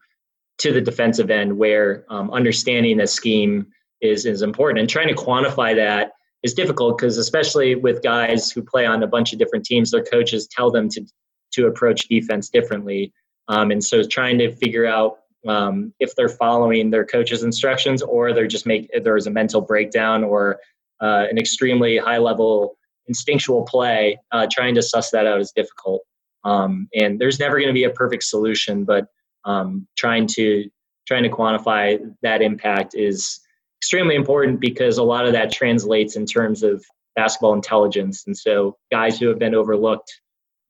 to 0.59 0.73
the 0.73 0.81
defensive 0.81 1.31
end 1.31 1.57
where 1.57 2.05
um, 2.09 2.31
understanding 2.31 2.97
the 2.97 3.07
scheme 3.07 3.67
is 4.01 4.27
is 4.27 4.43
important 4.43 4.81
and 4.81 4.89
trying 4.89 5.09
to 5.09 5.15
quantify 5.15 5.75
that 5.75 6.13
is 6.45 6.55
difficult 6.55 6.97
because 6.97 7.19
especially 7.19 7.75
with 7.75 8.03
guys 8.03 8.51
who 8.51 8.63
play 8.63 8.87
on 8.87 9.03
a 9.03 9.07
bunch 9.07 9.33
of 9.33 9.39
different 9.39 9.65
teams, 9.65 9.91
their 9.91 10.05
coaches 10.05 10.47
tell 10.47 10.71
them 10.71 10.89
to 10.91 11.05
to 11.53 11.67
approach 11.67 12.09
defense 12.09 12.49
differently. 12.49 13.13
Um, 13.49 13.71
and 13.71 13.83
so 13.83 14.03
trying 14.03 14.39
to 14.39 14.55
figure 14.55 14.87
out 14.87 15.19
um, 15.47 15.93
if 16.01 16.15
they're 16.15 16.29
following 16.29 16.91
their 16.91 17.05
coach's 17.05 17.43
instructions 17.43 18.03
or 18.03 18.33
they're 18.33 18.47
just 18.47 18.67
make 18.67 18.91
there's 19.03 19.27
a 19.27 19.31
mental 19.31 19.61
breakdown 19.61 20.23
or 20.23 20.61
uh, 21.01 21.27
an 21.31 21.39
extremely 21.39 21.97
high 21.97 22.19
level 22.19 22.77
instinctual 23.07 23.63
play, 23.65 24.19
uh, 24.33 24.47
trying 24.51 24.75
to 24.75 24.83
suss 24.83 25.11
that 25.11 25.27
out 25.27 25.41
is 25.41 25.53
difficult. 25.53 26.03
Um, 26.45 26.89
and 26.95 27.19
there's 27.19 27.39
never 27.39 27.57
going 27.57 27.69
to 27.69 27.75
be 27.75 27.85
a 27.85 27.91
perfect 27.91 28.25
solution, 28.25 28.85
but 28.85 29.07
um, 29.45 29.87
trying 29.97 30.27
to 30.29 30.69
trying 31.07 31.23
to 31.23 31.29
quantify 31.29 31.99
that 32.23 32.41
impact 32.41 32.95
is 32.95 33.41
extremely 33.85 34.15
important 34.15 34.61
because 34.61 34.97
a 34.97 35.03
lot 35.03 35.27
of 35.27 35.35
that 35.35 35.53
translates 35.53 36.17
in 36.17 36.25
terms 36.25 36.63
of 36.63 36.83
basketball 37.17 37.53
intelligence. 37.53 38.25
And 38.27 38.35
so 38.35 38.79
guys 38.91 39.19
who 39.19 39.29
have 39.29 39.39
been 39.39 39.55
overlooked 39.55 40.11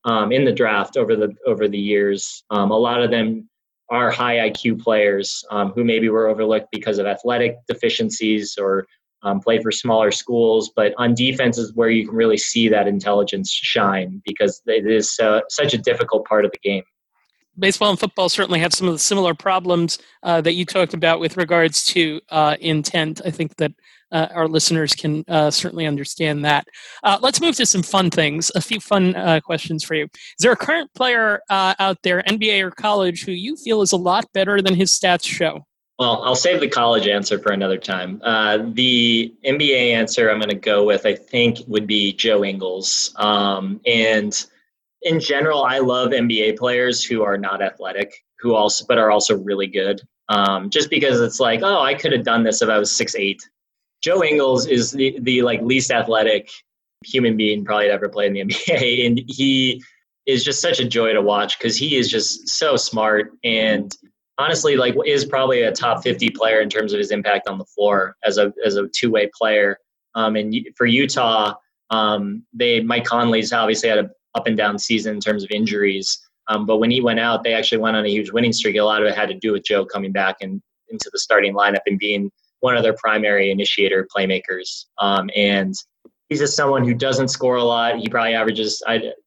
um, 0.04 0.32
in 0.32 0.44
the 0.44 0.50
draft 0.50 0.96
over 0.96 1.14
the 1.14 1.32
over 1.46 1.68
the 1.68 1.78
years, 1.78 2.42
um, 2.50 2.72
a 2.72 2.76
lot 2.76 3.04
of 3.04 3.12
them 3.12 3.48
are 3.88 4.10
high 4.10 4.50
IQ 4.50 4.82
players 4.82 5.44
um, 5.52 5.70
who 5.76 5.84
maybe 5.84 6.08
were 6.08 6.26
overlooked 6.26 6.66
because 6.72 6.98
of 6.98 7.06
athletic 7.06 7.54
deficiencies 7.68 8.58
or 8.58 8.84
um, 9.22 9.38
play 9.38 9.62
for 9.62 9.70
smaller 9.70 10.10
schools. 10.10 10.72
But 10.74 10.92
on 10.98 11.14
defense 11.14 11.56
is 11.56 11.72
where 11.72 11.90
you 11.90 12.08
can 12.08 12.16
really 12.16 12.36
see 12.36 12.68
that 12.70 12.88
intelligence 12.88 13.48
shine 13.52 14.20
because 14.24 14.60
it 14.66 14.90
is 14.90 15.16
uh, 15.22 15.42
such 15.50 15.72
a 15.72 15.78
difficult 15.78 16.26
part 16.26 16.44
of 16.44 16.50
the 16.50 16.68
game. 16.68 16.82
Baseball 17.58 17.90
and 17.90 17.98
football 17.98 18.28
certainly 18.28 18.58
have 18.60 18.74
some 18.74 18.88
of 18.88 18.94
the 18.94 18.98
similar 18.98 19.34
problems 19.34 19.98
uh, 20.22 20.40
that 20.40 20.54
you 20.54 20.64
talked 20.64 20.94
about 20.94 21.20
with 21.20 21.36
regards 21.36 21.84
to 21.86 22.20
uh, 22.30 22.56
intent. 22.60 23.20
I 23.24 23.30
think 23.30 23.56
that 23.56 23.72
uh, 24.14 24.28
our 24.32 24.46
listeners 24.46 24.94
can 24.94 25.24
uh, 25.28 25.50
certainly 25.50 25.86
understand 25.86 26.44
that. 26.44 26.68
Uh, 27.02 27.18
let's 27.20 27.40
move 27.40 27.56
to 27.56 27.66
some 27.66 27.82
fun 27.82 28.10
things. 28.10 28.50
A 28.54 28.60
few 28.60 28.80
fun 28.80 29.16
uh, 29.16 29.40
questions 29.40 29.82
for 29.82 29.94
you. 29.94 30.04
Is 30.04 30.40
there 30.40 30.52
a 30.52 30.56
current 30.56 30.92
player 30.94 31.40
out 31.50 32.02
there, 32.02 32.22
NBA 32.22 32.62
or 32.62 32.70
college, 32.70 33.24
who 33.24 33.32
you 33.32 33.56
feel 33.56 33.82
is 33.82 33.92
a 33.92 33.96
lot 33.96 34.32
better 34.32 34.62
than 34.62 34.74
his 34.74 34.92
stats 34.92 35.24
show? 35.24 35.66
Well, 35.98 36.22
I'll 36.22 36.36
save 36.36 36.60
the 36.60 36.68
college 36.68 37.06
answer 37.06 37.38
for 37.38 37.52
another 37.52 37.78
time. 37.78 38.18
The 38.18 39.34
NBA 39.44 39.92
answer 39.92 40.30
I'm 40.30 40.38
going 40.38 40.48
to 40.48 40.56
go 40.56 40.84
with, 40.84 41.06
I 41.06 41.14
think, 41.14 41.58
would 41.66 41.86
be 41.86 42.12
Joe 42.12 42.44
Ingles. 42.44 43.12
Um, 43.16 43.80
and 43.86 44.44
in 45.04 45.20
general, 45.20 45.64
I 45.64 45.78
love 45.78 46.10
NBA 46.10 46.58
players 46.58 47.04
who 47.04 47.22
are 47.22 47.38
not 47.38 47.62
athletic, 47.62 48.12
who 48.40 48.54
also 48.54 48.84
but 48.88 48.98
are 48.98 49.10
also 49.10 49.36
really 49.36 49.66
good. 49.66 50.00
Um, 50.30 50.70
just 50.70 50.88
because 50.90 51.20
it's 51.20 51.38
like, 51.38 51.60
oh, 51.62 51.80
I 51.82 51.94
could 51.94 52.12
have 52.12 52.24
done 52.24 52.42
this 52.42 52.62
if 52.62 52.68
I 52.68 52.78
was 52.78 52.90
six 52.90 53.14
eight. 53.14 53.42
Joe 54.02 54.24
Ingles 54.24 54.66
is 54.66 54.90
the, 54.90 55.18
the 55.20 55.42
like 55.42 55.60
least 55.62 55.90
athletic 55.90 56.50
human 57.04 57.36
being 57.36 57.64
probably 57.64 57.90
ever 57.90 58.08
played 58.08 58.34
in 58.34 58.48
the 58.48 58.54
NBA, 58.54 59.06
and 59.06 59.20
he 59.28 59.82
is 60.26 60.42
just 60.42 60.60
such 60.60 60.80
a 60.80 60.88
joy 60.88 61.12
to 61.12 61.22
watch 61.22 61.58
because 61.58 61.76
he 61.76 61.96
is 61.96 62.10
just 62.10 62.48
so 62.48 62.76
smart 62.76 63.32
and 63.44 63.96
honestly 64.38 64.74
like 64.76 64.94
is 65.06 65.24
probably 65.24 65.62
a 65.62 65.72
top 65.72 66.02
50 66.02 66.30
player 66.30 66.60
in 66.60 66.70
terms 66.70 66.92
of 66.92 66.98
his 66.98 67.10
impact 67.10 67.46
on 67.46 67.58
the 67.58 67.64
floor 67.66 68.16
as 68.24 68.38
a 68.38 68.52
as 68.64 68.76
a 68.76 68.88
two-way 68.88 69.30
player 69.38 69.78
um, 70.14 70.34
and 70.36 70.54
for 70.76 70.86
utah 70.86 71.54
um, 71.90 72.42
they 72.54 72.80
mike 72.80 73.04
conley's 73.04 73.52
obviously 73.52 73.90
had 73.90 73.98
a 73.98 74.10
up 74.34 74.46
and 74.46 74.56
down 74.56 74.78
season 74.78 75.14
in 75.14 75.20
terms 75.20 75.44
of 75.44 75.50
injuries. 75.50 76.18
Um, 76.48 76.66
but 76.66 76.78
when 76.78 76.90
he 76.90 77.00
went 77.00 77.20
out 77.20 77.42
they 77.42 77.54
actually 77.54 77.78
went 77.78 77.96
on 77.96 78.04
a 78.04 78.08
huge 78.08 78.30
winning 78.30 78.52
streak. 78.52 78.76
A 78.76 78.82
lot 78.82 79.02
of 79.02 79.08
it 79.08 79.16
had 79.16 79.28
to 79.28 79.34
do 79.34 79.52
with 79.52 79.64
joe 79.64 79.84
coming 79.84 80.12
back 80.12 80.36
and 80.40 80.60
into 80.88 81.08
the 81.12 81.18
starting 81.18 81.54
lineup 81.54 81.80
and 81.86 81.98
being 81.98 82.30
one 82.60 82.76
of 82.76 82.82
their 82.82 82.94
primary 82.94 83.50
initiator 83.50 84.06
playmakers. 84.14 84.86
Um, 84.98 85.30
and 85.34 85.74
he's 86.28 86.40
just 86.40 86.56
someone 86.56 86.84
who 86.84 86.94
doesn't 86.94 87.28
score 87.28 87.56
a 87.56 87.64
lot. 87.64 87.98
He 87.98 88.08
probably 88.08 88.34
averages 88.34 88.82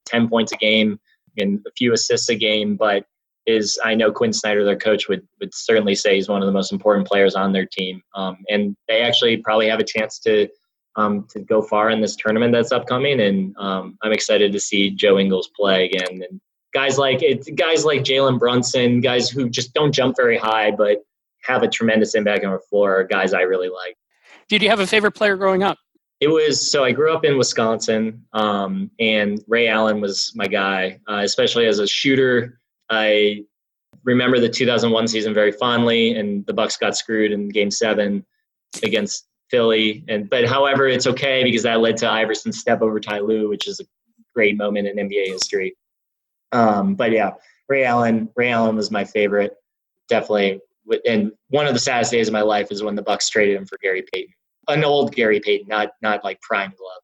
10 0.06 0.30
points 0.30 0.52
a 0.52 0.58
game 0.58 1.00
and 1.38 1.60
a 1.67 1.72
few 1.78 1.93
assists 1.93 2.30
a 2.30 2.36
game 2.36 2.76
but 2.76 3.06
is 3.48 3.80
I 3.84 3.96
know 3.96 4.12
Quin 4.12 4.34
Snyder, 4.34 4.63
their 4.65 4.78
coach, 4.78 5.08
would 5.08 5.26
would 5.39 5.56
certainly 5.56 5.96
say 5.96 6.15
he's 6.15 6.30
one 6.30 6.41
of 6.41 6.46
the 6.46 6.52
most 6.52 6.72
important 6.72 7.08
players 7.08 7.34
on 7.34 7.54
their 7.54 7.65
team, 7.65 8.02
um, 8.13 8.38
and 8.50 8.76
they 8.88 9.02
actually 9.02 9.38
probably 9.38 9.70
have 9.70 9.80
a 9.80 9.86
chance 9.86 10.20
to 10.20 10.48
um, 10.97 11.25
to 11.29 11.39
go 11.39 11.62
far 11.62 11.89
in 11.89 12.01
this 12.01 12.15
tournament 12.15 12.51
that's 12.51 12.71
upcoming. 12.71 13.21
And 13.21 13.55
um, 13.57 13.97
I'm 14.01 14.12
excited 14.12 14.51
to 14.51 14.60
see 14.60 14.89
Joe 14.89 15.17
Ingles 15.17 15.49
play 15.55 15.86
again, 15.86 16.23
and 16.29 16.41
guys 16.73 16.97
like 16.97 17.23
it, 17.23 17.55
guys 17.55 17.86
like 17.86 18.01
Jalen 18.01 18.39
Brunson, 18.39 18.99
guys 18.99 19.29
who 19.29 19.49
just 19.49 19.73
don't 19.73 19.91
jump 19.91 20.15
very 20.17 20.38
high 20.38 20.71
but 20.71 21.03
have 21.43 21.63
a 21.63 21.67
tremendous 21.67 22.15
impact 22.15 22.43
on 22.43 22.51
the 22.51 22.60
floor, 22.60 22.99
are 22.99 23.03
guys 23.03 23.33
I 23.33 23.41
really 23.41 23.69
like. 23.69 23.95
Did 24.49 24.62
you 24.62 24.69
have 24.69 24.79
a 24.79 24.88
favorite 24.88 25.13
player 25.13 25.38
growing 25.38 25.63
up? 25.63 25.77
It 26.19 26.27
was 26.27 26.71
so 26.71 26.83
I 26.83 26.91
grew 26.91 27.13
up 27.13 27.23
in 27.23 27.38
Wisconsin, 27.38 28.25
um, 28.33 28.89
and 28.99 29.43
Ray 29.47 29.67
Allen 29.67 30.01
was 30.01 30.33
my 30.36 30.47
guy, 30.47 30.99
uh, 31.07 31.21
especially 31.23 31.67
as 31.67 31.79
a 31.79 31.88
shooter. 31.88 32.60
I 32.89 33.43
remember 34.03 34.39
the 34.39 34.49
2001 34.49 35.07
season 35.07 35.33
very 35.33 35.51
fondly, 35.51 36.15
and 36.15 36.45
the 36.47 36.53
Bucks 36.53 36.75
got 36.77 36.97
screwed 36.97 37.31
in 37.31 37.49
Game 37.49 37.69
Seven 37.69 38.25
against 38.81 39.27
Philly. 39.49 40.03
And 40.07 40.29
but 40.29 40.45
however, 40.45 40.88
it's 40.88 41.07
okay 41.07 41.43
because 41.43 41.63
that 41.63 41.79
led 41.79 41.97
to 41.97 42.10
Iverson's 42.10 42.60
step 42.60 42.81
over 42.81 42.99
Ty 42.99 43.19
Lue, 43.19 43.49
which 43.49 43.67
is 43.67 43.79
a 43.79 43.86
great 44.33 44.57
moment 44.57 44.88
in 44.88 44.97
NBA 44.97 45.27
history. 45.27 45.75
Um, 46.51 46.95
but 46.95 47.12
yeah, 47.12 47.31
Ray 47.69 47.86
Allen. 47.86 48.29
Ray 48.36 48.51
Allen 48.51 48.75
was 48.75 48.91
my 48.91 49.03
favorite, 49.03 49.55
definitely. 50.07 50.62
And 51.05 51.31
one 51.49 51.67
of 51.67 51.73
the 51.73 51.79
saddest 51.79 52.12
days 52.12 52.27
of 52.27 52.33
my 52.33 52.41
life 52.41 52.71
is 52.71 52.81
when 52.81 52.95
the 52.95 53.01
Bucks 53.01 53.29
traded 53.29 53.57
him 53.57 53.65
for 53.65 53.77
Gary 53.81 54.05
Payton, 54.13 54.33
an 54.69 54.86
old 54.86 55.13
Gary 55.13 55.39
Payton, 55.39 55.67
not 55.67 55.89
not 56.01 56.23
like 56.23 56.41
prime 56.41 56.73
glove. 56.77 57.01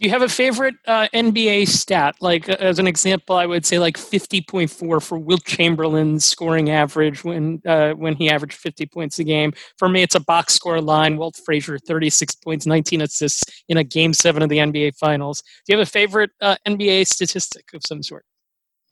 Do 0.00 0.06
you 0.06 0.10
have 0.10 0.22
a 0.22 0.28
favorite 0.28 0.74
uh, 0.88 1.06
NBA 1.14 1.68
stat? 1.68 2.16
Like 2.20 2.48
uh, 2.48 2.56
as 2.58 2.80
an 2.80 2.88
example, 2.88 3.36
I 3.36 3.46
would 3.46 3.64
say 3.64 3.78
like 3.78 3.96
fifty 3.96 4.40
point 4.40 4.70
four 4.70 4.98
for 5.00 5.18
Wilt 5.18 5.44
Chamberlain's 5.44 6.24
scoring 6.24 6.70
average 6.70 7.22
when 7.22 7.62
uh, 7.64 7.92
when 7.92 8.16
he 8.16 8.28
averaged 8.28 8.54
fifty 8.54 8.86
points 8.86 9.20
a 9.20 9.24
game. 9.24 9.52
For 9.78 9.88
me, 9.88 10.02
it's 10.02 10.16
a 10.16 10.20
box 10.20 10.54
score 10.54 10.80
line. 10.80 11.16
Walt 11.16 11.38
Frazier 11.44 11.78
thirty 11.78 12.10
six 12.10 12.34
points, 12.34 12.66
nineteen 12.66 13.02
assists 13.02 13.44
in 13.68 13.76
a 13.76 13.84
game 13.84 14.12
seven 14.12 14.42
of 14.42 14.48
the 14.48 14.58
NBA 14.58 14.96
Finals. 14.96 15.42
Do 15.64 15.72
you 15.72 15.78
have 15.78 15.86
a 15.86 15.90
favorite 15.90 16.30
uh, 16.40 16.56
NBA 16.66 17.06
statistic 17.06 17.66
of 17.72 17.82
some 17.86 18.02
sort? 18.02 18.24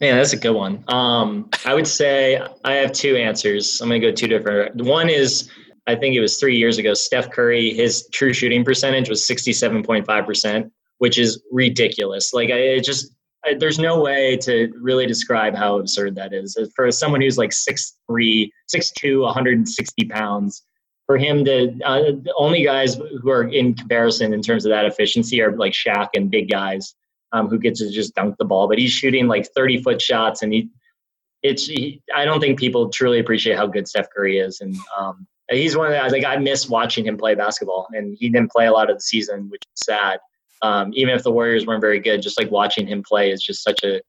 Man, 0.00 0.16
that's 0.16 0.32
a 0.32 0.36
good 0.36 0.54
one. 0.54 0.84
Um, 0.86 1.50
I 1.64 1.74
would 1.74 1.86
say 1.88 2.40
I 2.64 2.74
have 2.74 2.92
two 2.92 3.16
answers. 3.16 3.80
I'm 3.80 3.88
going 3.88 4.00
to 4.00 4.06
go 4.06 4.14
two 4.14 4.28
different. 4.28 4.80
One 4.82 5.08
is 5.08 5.50
I 5.88 5.96
think 5.96 6.14
it 6.14 6.20
was 6.20 6.38
three 6.38 6.56
years 6.56 6.78
ago, 6.78 6.94
Steph 6.94 7.30
Curry, 7.30 7.74
his 7.74 8.08
true 8.12 8.32
shooting 8.32 8.64
percentage 8.64 9.08
was 9.08 9.20
67.5% 9.22 10.70
which 11.02 11.18
is 11.18 11.42
ridiculous. 11.50 12.32
Like 12.32 12.52
I 12.52 12.78
just 12.78 13.12
I, 13.44 13.54
there's 13.54 13.80
no 13.80 14.00
way 14.00 14.36
to 14.36 14.72
really 14.80 15.04
describe 15.04 15.52
how 15.52 15.80
absurd 15.80 16.14
that 16.14 16.32
is. 16.32 16.56
For 16.76 16.92
someone 16.92 17.20
who's 17.20 17.36
like 17.36 17.50
6'3", 17.50 18.48
6'2", 18.72 19.20
160 19.20 20.04
pounds, 20.04 20.62
for 21.06 21.18
him 21.18 21.44
to 21.44 21.76
uh, 21.84 22.02
the 22.02 22.32
only 22.38 22.62
guys 22.62 23.00
who 23.20 23.30
are 23.30 23.48
in 23.48 23.74
comparison 23.74 24.32
in 24.32 24.42
terms 24.42 24.64
of 24.64 24.70
that 24.70 24.84
efficiency 24.84 25.42
are 25.42 25.56
like 25.56 25.72
Shaq 25.72 26.10
and 26.14 26.30
big 26.30 26.48
guys 26.48 26.94
um, 27.32 27.48
who 27.48 27.58
get 27.58 27.74
to 27.76 27.90
just 27.90 28.14
dunk 28.14 28.36
the 28.38 28.44
ball. 28.44 28.68
But 28.68 28.78
he's 28.78 28.92
shooting 28.92 29.26
like 29.26 29.48
30 29.56 29.82
foot 29.82 30.00
shots, 30.00 30.42
and 30.42 30.52
he 30.52 30.70
it's 31.42 31.66
he, 31.66 32.00
I 32.14 32.24
don't 32.24 32.38
think 32.38 32.60
people 32.60 32.90
truly 32.90 33.18
appreciate 33.18 33.56
how 33.56 33.66
good 33.66 33.88
Steph 33.88 34.06
Curry 34.14 34.38
is, 34.38 34.60
and 34.60 34.76
um, 34.96 35.26
he's 35.50 35.76
one 35.76 35.92
of 35.92 35.92
the 35.94 36.16
like 36.16 36.24
I 36.24 36.36
miss 36.36 36.68
watching 36.68 37.06
him 37.08 37.16
play 37.16 37.34
basketball, 37.34 37.88
and 37.92 38.16
he 38.20 38.28
didn't 38.28 38.52
play 38.52 38.66
a 38.66 38.72
lot 38.72 38.88
of 38.88 38.98
the 38.98 39.02
season, 39.02 39.50
which 39.50 39.62
is 39.64 39.84
sad 39.84 40.20
um, 40.62 40.92
even 40.94 41.14
if 41.14 41.22
the 41.22 41.32
Warriors 41.32 41.66
weren't 41.66 41.80
very 41.80 42.00
good, 42.00 42.22
just 42.22 42.38
like 42.38 42.50
watching 42.50 42.86
him 42.86 43.02
play 43.02 43.30
is 43.30 43.42
just 43.42 43.62
such 43.62 43.82
a 43.84 44.00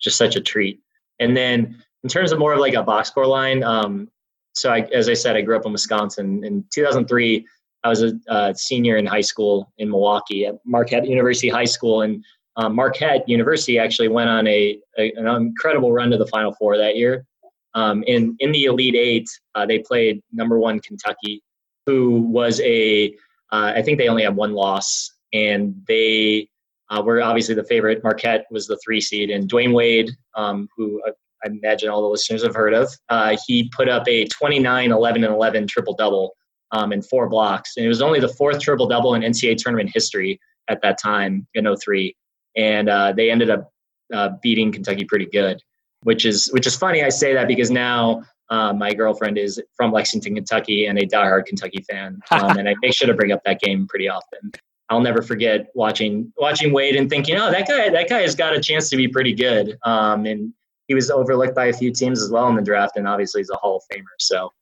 just 0.00 0.16
such 0.16 0.36
a 0.36 0.40
treat. 0.40 0.80
And 1.20 1.36
then 1.36 1.82
in 2.04 2.08
terms 2.08 2.32
of 2.32 2.38
more 2.38 2.52
of 2.52 2.60
like 2.60 2.74
a 2.74 2.82
box 2.82 3.08
score 3.08 3.26
line, 3.26 3.64
um, 3.64 4.08
so 4.54 4.72
I, 4.72 4.80
as 4.92 5.08
I 5.08 5.14
said, 5.14 5.36
I 5.36 5.42
grew 5.42 5.56
up 5.56 5.66
in 5.66 5.72
Wisconsin. 5.72 6.44
In 6.44 6.64
2003, 6.72 7.46
I 7.84 7.88
was 7.88 8.02
a, 8.02 8.54
senior 8.56 8.96
in 8.96 9.06
high 9.06 9.20
school 9.20 9.72
in 9.78 9.90
Milwaukee 9.90 10.46
at 10.46 10.56
Marquette 10.64 11.06
University 11.06 11.48
High 11.48 11.66
School, 11.66 12.02
and 12.02 12.24
um, 12.56 12.74
Marquette 12.74 13.28
University 13.28 13.78
actually 13.78 14.08
went 14.08 14.30
on 14.30 14.46
a, 14.46 14.78
a, 14.98 15.12
an 15.12 15.26
incredible 15.26 15.92
run 15.92 16.10
to 16.10 16.16
the 16.16 16.26
Final 16.26 16.52
Four 16.54 16.78
that 16.78 16.96
year. 16.96 17.26
Um, 17.74 18.02
in 18.06 18.34
in 18.40 18.52
the 18.52 18.64
Elite 18.64 18.94
Eight, 18.94 19.28
uh, 19.54 19.66
they 19.66 19.80
played 19.80 20.22
number 20.32 20.58
one 20.58 20.80
Kentucky, 20.80 21.42
who 21.84 22.20
was 22.20 22.60
a 22.60 23.14
uh, 23.52 23.72
I 23.76 23.82
think 23.82 23.98
they 23.98 24.08
only 24.08 24.22
had 24.22 24.34
one 24.34 24.52
loss 24.52 25.12
and 25.32 25.74
they 25.88 26.48
uh, 26.90 27.02
were 27.02 27.22
obviously 27.22 27.54
the 27.54 27.64
favorite. 27.64 28.02
Marquette 28.02 28.46
was 28.50 28.66
the 28.66 28.78
three 28.84 29.00
seed, 29.00 29.30
and 29.30 29.50
Dwyane 29.50 29.74
Wade, 29.74 30.10
um, 30.34 30.68
who 30.76 31.02
I, 31.06 31.10
I, 31.44 31.48
imagine 31.48 31.88
all 31.88 32.02
the 32.02 32.08
listeners 32.08 32.42
have 32.44 32.54
heard 32.54 32.74
of, 32.74 32.92
uh, 33.08 33.36
he 33.46 33.70
put 33.74 33.88
up 33.88 34.06
a 34.08 34.26
29, 34.26 34.92
11, 34.92 35.24
and 35.24 35.32
11 35.32 35.66
triple 35.66 35.94
double 35.94 36.36
um, 36.72 36.92
in 36.92 37.02
four 37.02 37.28
blocks, 37.28 37.76
and 37.76 37.84
it 37.84 37.88
was 37.88 38.02
only 38.02 38.20
the 38.20 38.28
fourth 38.28 38.60
triple 38.60 38.86
double 38.86 39.14
in 39.14 39.22
NCAA 39.22 39.56
tournament 39.56 39.90
history 39.92 40.40
at 40.68 40.80
that 40.82 40.98
time 40.98 41.46
in 41.54 41.66
03. 41.76 42.16
and 42.56 42.88
uh, 42.88 43.12
they 43.12 43.30
ended 43.30 43.50
up 43.50 43.70
uh, 44.12 44.30
beating 44.42 44.72
Kentucky 44.72 45.04
pretty 45.04 45.26
good, 45.26 45.60
which 46.02 46.24
is 46.24 46.48
which 46.52 46.66
is 46.66 46.76
funny. 46.76 47.02
I 47.02 47.08
say 47.08 47.34
that 47.34 47.48
because 47.48 47.70
now 47.70 48.22
uh, 48.50 48.72
my 48.72 48.94
girlfriend 48.94 49.38
is 49.38 49.60
from 49.76 49.92
Lexington, 49.92 50.34
Kentucky, 50.34 50.86
and 50.86 50.98
a 50.98 51.06
diehard 51.06 51.46
Kentucky 51.46 51.84
fan, 51.88 52.20
um, 52.30 52.58
and 52.58 52.68
I 52.68 52.74
make 52.80 52.94
sure 52.94 53.08
to 53.08 53.14
bring 53.14 53.32
up 53.32 53.42
that 53.44 53.60
game 53.60 53.86
pretty 53.88 54.08
often. 54.08 54.52
I'll 54.88 55.00
never 55.00 55.22
forget 55.22 55.68
watching 55.74 56.32
watching 56.36 56.72
Wade 56.72 56.96
and 56.96 57.10
thinking, 57.10 57.36
oh, 57.36 57.50
that 57.50 57.66
guy 57.66 57.88
that 57.88 58.08
guy 58.08 58.20
has 58.22 58.34
got 58.34 58.54
a 58.54 58.60
chance 58.60 58.88
to 58.90 58.96
be 58.96 59.08
pretty 59.08 59.34
good. 59.34 59.78
Um, 59.82 60.26
and 60.26 60.52
he 60.86 60.94
was 60.94 61.10
overlooked 61.10 61.54
by 61.54 61.66
a 61.66 61.72
few 61.72 61.92
teams 61.92 62.22
as 62.22 62.30
well 62.30 62.48
in 62.48 62.54
the 62.54 62.62
draft, 62.62 62.96
and 62.96 63.08
obviously 63.08 63.40
he's 63.40 63.50
a 63.50 63.56
Hall 63.56 63.76
of 63.76 63.82
Famer. 63.92 64.04
So, 64.18 64.52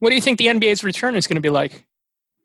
what 0.00 0.10
do 0.10 0.16
you 0.16 0.20
think 0.22 0.38
the 0.38 0.46
NBA's 0.46 0.82
return 0.82 1.14
is 1.14 1.26
going 1.26 1.36
to 1.36 1.40
be 1.40 1.50
like? 1.50 1.86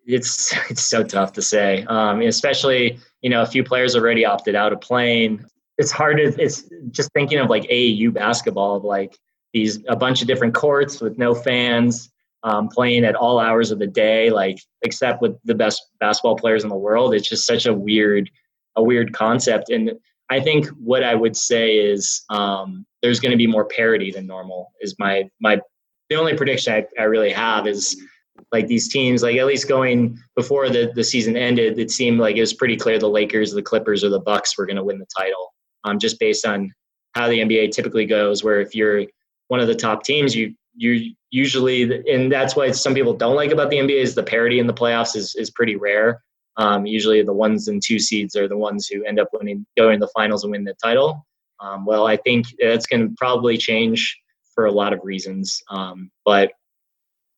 It's 0.06 0.54
it's 0.70 0.84
so 0.84 1.04
tough 1.04 1.34
to 1.34 1.42
say, 1.42 1.84
um, 1.88 2.22
especially 2.22 3.00
you 3.22 3.30
know 3.30 3.42
a 3.42 3.48
few 3.48 3.64
players 3.64 3.96
already 3.96 4.26
opted 4.26 4.56
out 4.56 4.72
of 4.72 4.82
playing. 4.82 5.44
It's 5.80 5.92
hard 5.92 6.18
to 6.18 6.42
it's 6.42 6.66
just 6.92 7.12
thinking 7.14 7.40
of 7.40 7.50
like 7.50 7.64
AAU 7.64 8.14
basketball, 8.14 8.76
of 8.76 8.84
like 8.84 9.18
these 9.54 9.80
a 9.88 9.96
bunch 9.96 10.22
of 10.22 10.28
different 10.28 10.54
courts 10.54 11.02
with 11.02 11.18
no 11.18 11.34
fans 11.34 12.13
um, 12.44 12.68
playing 12.68 13.06
at 13.06 13.16
all 13.16 13.40
hours 13.40 13.72
of 13.72 13.80
the 13.80 13.88
day, 13.88 14.30
like 14.30 14.60
except 14.82 15.22
with 15.22 15.38
the 15.46 15.56
best 15.56 15.82
basketball 16.00 16.36
players 16.36 16.64
in 16.64 16.70
the 16.70 16.76
world. 16.76 17.14
It's 17.14 17.28
just 17.28 17.46
such 17.46 17.66
a 17.66 17.74
weird, 17.74 18.30
a 18.76 18.84
weird 18.84 19.14
concept. 19.14 19.70
And 19.70 19.92
I 20.30 20.40
think 20.40 20.68
what 20.70 21.04
I 21.04 21.16
would 21.16 21.38
say 21.38 21.78
is 21.78 22.24
um, 22.30 22.86
there's 23.02 23.20
going 23.20 23.32
to 23.32 23.38
be 23.38 23.48
more 23.48 23.66
parity 23.66 24.12
than 24.12 24.28
normal. 24.28 24.72
Is 24.82 24.96
my 25.00 25.30
my 25.40 25.60
the 26.10 26.16
only 26.16 26.36
prediction 26.36 26.74
I, 26.74 26.86
I 27.00 27.06
really 27.06 27.32
have 27.32 27.66
is 27.66 28.02
like 28.52 28.68
these 28.68 28.90
teams, 28.90 29.24
like 29.24 29.38
at 29.38 29.46
least 29.46 29.68
going 29.68 30.18
before 30.36 30.70
the, 30.70 30.92
the 30.96 31.04
season 31.04 31.38
ended, 31.38 31.80
it 31.80 31.92
seemed 31.92 32.20
like 32.20 32.36
it 32.36 32.42
was 32.42 32.54
pretty 32.54 32.76
clear 32.76 33.00
the 33.00 33.10
Lakers, 33.10 33.52
the 33.52 33.62
Clippers, 33.62 34.04
or 34.04 34.10
the 34.10 34.20
Bucks 34.20 34.58
were 34.58 34.66
going 34.66 34.76
to 34.76 34.84
win 34.84 35.00
the 35.00 35.08
title. 35.18 35.54
Um, 35.84 36.00
just 36.00 36.20
based 36.20 36.46
on 36.46 36.72
how 37.14 37.28
the 37.28 37.40
NBA 37.40 37.72
typically 37.72 38.06
goes, 38.06 38.44
where 38.44 38.60
if 38.60 38.76
you're 38.76 39.06
one 39.48 39.60
of 39.60 39.68
the 39.68 39.76
top 39.76 40.04
teams, 40.04 40.36
you 40.36 40.56
you 40.76 41.14
usually, 41.30 41.84
and 42.12 42.32
that's 42.32 42.56
why 42.56 42.72
some 42.72 42.94
people 42.94 43.14
don't 43.14 43.36
like 43.36 43.52
about 43.52 43.70
the 43.70 43.78
NBA 43.78 44.02
is 44.02 44.16
the 44.16 44.24
parity 44.24 44.60
in 44.60 44.68
the 44.68 44.74
playoffs 44.74 45.16
is 45.16 45.36
is 45.36 45.50
pretty 45.50 45.76
rare. 45.76 46.24
Um, 46.58 46.86
usually, 46.86 47.24
the 47.24 47.34
ones 47.34 47.68
and 47.68 47.82
two 47.82 48.00
seeds 48.00 48.36
are 48.36 48.48
the 48.48 48.58
ones 48.58 48.88
who 48.88 49.04
end 49.04 49.20
up 49.20 49.30
winning, 49.34 49.66
going 49.78 50.00
to 50.00 50.06
the 50.06 50.12
finals 50.14 50.44
and 50.44 50.52
win 50.52 50.64
the 50.64 50.76
title. 50.84 51.26
Um, 51.60 51.86
well, 51.86 52.06
I 52.06 52.18
think 52.18 52.48
that's 52.60 52.86
going 52.86 53.10
to 53.10 53.16
probably 53.18 53.58
change 53.58 54.20
for 54.54 54.66
a 54.66 54.72
lot 54.72 54.94
of 54.94 55.00
reasons, 55.04 55.62
um, 55.70 56.12
but 56.26 56.52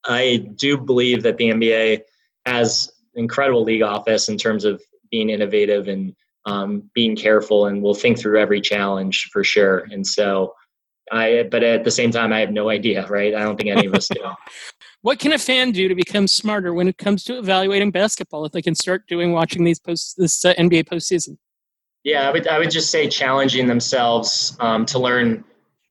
I 0.06 0.48
do 0.56 0.78
believe 0.78 1.24
that 1.24 1.38
the 1.38 1.50
NBA 1.52 2.02
has 2.46 2.92
incredible 3.16 3.64
league 3.64 3.82
office 3.82 4.30
in 4.30 4.38
terms 4.38 4.66
of 4.66 4.82
being 5.10 5.30
innovative 5.30 5.88
and 5.88 6.14
um, 6.46 6.90
being 6.94 7.16
careful, 7.16 7.66
and 7.66 7.82
will 7.82 7.96
think 7.96 8.20
through 8.20 8.40
every 8.40 8.62
challenge 8.62 9.30
for 9.32 9.44
sure. 9.44 9.88
And 9.92 10.06
so, 10.06 10.54
I 11.12 11.48
but 11.50 11.64
at 11.64 11.84
the 11.84 11.92
same 11.92 12.12
time, 12.12 12.34
I 12.34 12.40
have 12.40 12.52
no 12.52 12.70
idea, 12.70 13.08
right? 13.08 13.34
I 13.34 13.40
don't 13.40 13.58
think 13.58 13.70
any 13.70 13.86
of 13.88 13.94
us 13.94 14.08
do. 14.14 14.22
what 15.02 15.20
can 15.20 15.34
a 15.34 15.38
fan 15.38 15.72
do 15.72 15.88
to 15.88 15.96
become 15.96 16.28
smarter 16.28 16.74
when 16.74 16.88
it 16.88 16.98
comes 16.98 17.24
to 17.26 17.38
evaluating 17.38 17.92
basketball 17.92 18.46
if 18.46 18.52
they 18.52 18.62
can 18.62 18.76
start 18.76 19.08
doing 19.08 19.32
watching 19.32 19.64
these 19.64 19.80
post 19.80 20.16
this 20.18 20.44
uh, 20.44 20.54
NBA 20.56 20.86
postseason? 20.86 21.38
Yeah, 22.04 22.30
I 22.30 22.32
would 22.32 22.48
I 22.48 22.60
would 22.60 22.72
just 22.72 22.92
say 22.92 23.08
challenging 23.08 23.68
themselves 23.68 24.56
um, 24.60 24.86
to 24.88 25.00
learn 25.00 25.44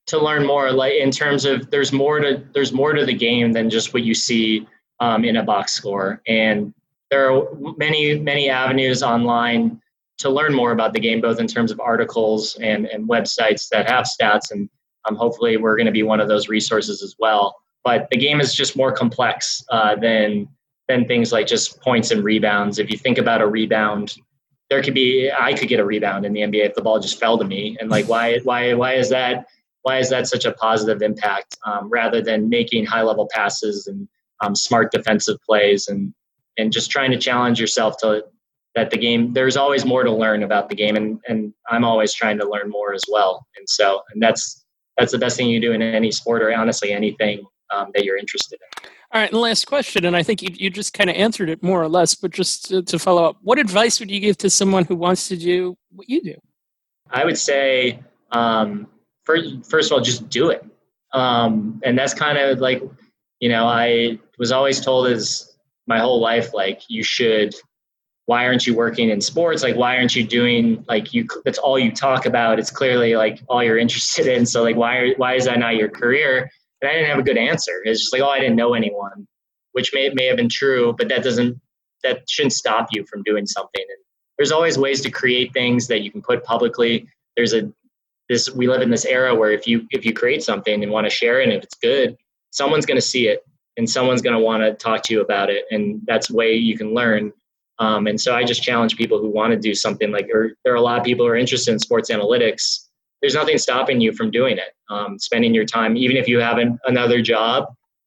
to 0.07 0.19
learn 0.19 0.47
more 0.47 0.71
like 0.71 0.95
in 0.95 1.11
terms 1.11 1.45
of 1.45 1.71
there's 1.71 1.93
more 1.93 2.21
to 2.21 2.45
there's 2.53 2.73
more 2.73 2.93
to 2.93 3.05
the 3.05 3.15
game 3.15 3.53
than 3.53 3.71
just 3.71 3.95
what 3.95 4.03
you 4.03 4.15
see 4.15 4.67
um, 5.01 5.25
in 5.25 5.37
a 5.37 5.43
box 5.43 5.73
score 5.73 6.21
and 6.27 6.75
there 7.11 7.33
are 7.33 7.49
many 7.77 8.19
many 8.19 8.49
avenues 8.51 9.03
online 9.03 9.81
to 10.19 10.31
learn 10.31 10.55
more 10.55 10.73
about 10.73 10.93
the 10.93 11.01
game 11.01 11.21
both 11.21 11.41
in 11.41 11.47
terms 11.47 11.71
of 11.71 11.81
articles 11.81 12.57
and, 12.57 12.87
and 12.87 13.09
websites 13.09 13.69
that 13.69 13.89
have 13.89 14.05
stats 14.05 14.51
and 14.51 14.69
um, 15.07 15.17
hopefully 15.17 15.57
we're 15.57 15.77
going 15.77 15.87
to 15.87 15.93
be 15.93 16.03
one 16.03 16.21
of 16.21 16.29
those 16.29 16.49
resources 16.49 17.03
as 17.03 17.15
well. 17.19 17.57
But 17.83 18.09
the 18.11 18.17
game 18.17 18.41
is 18.41 18.55
just 18.55 18.77
more 18.77 18.93
complex 18.93 19.65
uh, 19.71 19.97
than 19.97 20.49
than 20.89 21.07
things 21.07 21.33
like 21.33 21.47
just 21.47 21.81
points 21.81 22.11
and 22.11 22.23
rebounds. 22.23 22.79
If 22.79 22.91
you 22.91 22.99
think 22.99 23.19
about 23.19 23.41
a 23.41 23.47
rebound 23.47 24.17
there 24.71 24.83
could 24.83 24.95
be 24.95 25.31
I 25.31 25.55
could 25.55 25.69
get 25.69 25.81
a 25.81 25.85
rebound 25.85 26.25
in 26.25 26.33
the 26.33 26.41
NBA 26.41 26.67
if 26.67 26.75
the 26.75 26.83
ball 26.83 26.99
just 26.99 27.21
fell 27.21 27.39
to 27.39 27.45
me. 27.45 27.77
And 27.81 27.91
like 27.91 28.09
why 28.09 28.39
why 28.41 28.75
why 28.75 28.95
is 28.95 29.09
that 29.11 29.47
why 29.83 29.99
is 29.99 30.09
that 30.11 30.27
such 30.27 30.45
a 30.45 30.53
positive 30.53 31.03
impact 31.03 31.59
um, 31.67 31.89
rather 31.91 32.23
than 32.23 32.49
making 32.49 32.87
high 32.87 33.03
level 33.03 33.29
passes 33.33 33.87
and 33.87 34.09
um, 34.43 34.55
smart 34.55 34.91
defensive 34.91 35.37
plays 35.47 35.89
and 35.89 36.15
and 36.57 36.73
just 36.73 36.91
trying 36.91 37.11
to 37.11 37.19
challenge 37.19 37.61
yourself 37.61 37.97
to 37.99 38.25
that 38.75 38.91
the 38.91 38.97
game 38.97 39.33
there's 39.33 39.57
always 39.57 39.85
more 39.85 40.03
to 40.03 40.11
learn 40.11 40.43
about 40.43 40.69
the 40.69 40.75
game. 40.75 40.97
And 40.97 41.21
and 41.29 41.53
I'm 41.71 41.85
always 41.85 42.15
trying 42.15 42.39
to 42.39 42.49
learn 42.49 42.71
more 42.71 42.95
as 42.95 43.05
well. 43.09 43.47
And 43.57 43.69
so 43.69 44.03
and 44.13 44.23
that's 44.23 44.64
that's 44.97 45.13
the 45.13 45.19
best 45.19 45.37
thing 45.37 45.49
you 45.49 45.61
do 45.61 45.73
in 45.73 45.83
any 45.83 46.11
sport 46.11 46.43
or 46.43 46.53
honestly 46.55 46.93
anything 46.93 47.45
um, 47.75 47.91
that 47.95 48.05
you're 48.05 48.17
interested 48.17 48.59
in. 48.61 48.91
All 49.13 49.21
right, 49.21 49.31
and 49.31 49.41
last 49.41 49.67
question, 49.67 50.05
and 50.05 50.17
I 50.17 50.23
think 50.25 50.43
you, 50.43 50.49
you 50.53 50.71
just 50.71 50.93
kind 50.93 51.09
of 51.09 51.15
answered 51.15 51.49
it 51.49 51.63
more 51.63 51.81
or 51.81 51.89
less, 51.89 52.15
but 52.17 52.33
just 52.33 52.67
to, 52.67 52.83
to 52.83 52.99
follow 52.99 53.25
up, 53.25 53.37
what 53.43 53.59
advice 53.59 54.01
would 54.01 54.11
you 54.11 54.19
give 54.19 54.37
to 54.39 54.51
someone 54.51 54.85
who 54.85 54.97
wants 54.97 55.29
to 55.29 55.37
do 55.37 55.77
what 55.93 56.09
you 56.09 56.21
do? 56.21 56.35
I 57.11 57.25
would 57.25 57.39
say 57.39 58.01
um, 58.33 58.89
first, 59.25 59.71
first 59.71 59.91
of 59.91 59.97
all, 59.97 60.03
just 60.03 60.29
do 60.29 60.51
it. 60.51 60.65
Um, 61.13 61.81
and 61.85 61.97
that's 61.97 62.13
kind 62.13 62.39
of 62.39 62.59
like, 62.59 62.83
you 63.39 63.49
know, 63.49 63.67
I 63.67 64.19
was 64.37 64.51
always 64.51 64.81
told 64.81 65.07
as 65.07 65.57
my 65.87 66.01
whole 66.01 66.21
life, 66.21 66.53
like, 66.53 66.83
you 66.89 67.05
should, 67.05 67.55
why 68.27 68.47
aren't 68.47 68.67
you 68.67 68.75
working 68.75 69.11
in 69.11 69.21
sports? 69.21 69.63
Like, 69.63 69.77
why 69.77 69.97
aren't 69.97 70.17
you 70.17 70.25
doing, 70.25 70.85
like, 70.89 71.13
you, 71.13 71.27
that's 71.45 71.59
all 71.59 71.79
you 71.79 71.93
talk 71.93 72.27
about. 72.27 72.59
It's 72.59 72.71
clearly 72.71 73.17
like 73.17 73.43
all 73.49 73.63
you're 73.63 73.79
interested 73.87 74.27
in. 74.27 74.47
So, 74.47 74.63
like, 74.63 74.77
why, 74.77 75.15
why 75.17 75.35
is 75.35 75.45
that 75.45 75.59
not 75.59 75.77
your 75.77 75.89
career? 75.89 76.51
And 76.81 76.91
I 76.91 76.95
didn't 76.95 77.11
have 77.11 77.19
a 77.19 77.23
good 77.23 77.37
answer. 77.37 77.83
It's 77.85 78.01
just 78.01 78.13
like, 78.13 78.23
oh, 78.23 78.29
I 78.29 78.41
didn't 78.41 78.57
know 78.57 78.75
anyone, 78.75 79.27
which 79.73 79.93
may, 79.93 80.09
may 80.11 80.27
have 80.27 80.37
been 80.37 80.49
true, 80.49 80.95
but 80.97 81.09
that 81.09 81.23
doesn't, 81.23 81.61
that 82.03 82.29
shouldn't 82.29 82.53
stop 82.53 82.89
you 82.93 83.05
from 83.07 83.23
doing 83.23 83.47
something. 83.47 83.85
And 83.89 83.99
there's 84.39 84.53
always 84.53 84.79
ways 84.79 85.01
to 85.03 85.11
create 85.11 85.53
things 85.53 85.87
that 85.89 86.03
you 86.03 86.11
can 86.11 86.23
put 86.23 86.45
publicly. 86.45 87.09
There's 87.37 87.53
a 87.53 87.73
this 88.29 88.51
we 88.55 88.69
live 88.69 88.83
in 88.83 88.91
this 88.91 89.05
era 89.05 89.35
where 89.35 89.51
if 89.51 89.67
you 89.67 89.87
if 89.91 90.05
you 90.05 90.13
create 90.13 90.43
something 90.43 90.83
and 90.83 90.91
want 90.91 91.05
to 91.07 91.11
share 91.11 91.41
it 91.41 91.45
and 91.45 91.53
if 91.53 91.63
it's 91.63 91.75
good 91.75 92.17
someone's 92.51 92.87
going 92.87 92.97
to 92.97 93.07
see 93.07 93.29
it 93.29 93.45
and 93.77 93.89
someone's 93.89 94.23
going 94.23 94.37
to 94.37 94.43
want 94.43 94.63
to 94.63 94.73
talk 94.75 95.03
to 95.03 95.13
you 95.13 95.21
about 95.21 95.51
it 95.51 95.65
and 95.71 96.01
that's 96.07 96.31
way 96.31 96.55
you 96.55 96.77
can 96.77 96.95
learn 96.95 97.33
um, 97.79 98.07
and 98.07 98.21
so 98.21 98.35
i 98.35 98.45
just 98.45 98.63
challenge 98.63 98.97
people 98.97 99.19
who 99.19 99.29
want 99.29 99.53
to 99.53 99.59
do 99.59 99.75
something 99.75 100.11
like 100.11 100.29
or 100.33 100.53
there 100.65 100.73
are 100.73 100.77
a 100.77 100.83
lot 100.83 100.99
of 100.99 101.05
people 101.05 101.25
who 101.25 101.31
are 101.31 101.37
interested 101.37 101.73
in 101.73 101.79
sports 101.79 102.11
analytics 102.11 102.89
there's 103.21 103.35
nothing 103.35 103.59
stopping 103.59 104.01
you 104.01 104.13
from 104.13 104.31
doing 104.31 104.59
it 104.59 104.75
um, 104.91 105.19
spending 105.19 105.55
your 105.55 105.65
time 105.65 105.97
even 105.97 106.17
if 106.17 106.29
you 106.29 106.39
have 106.39 106.59
an, 106.59 106.79
another 106.87 107.21
job 107.23 107.67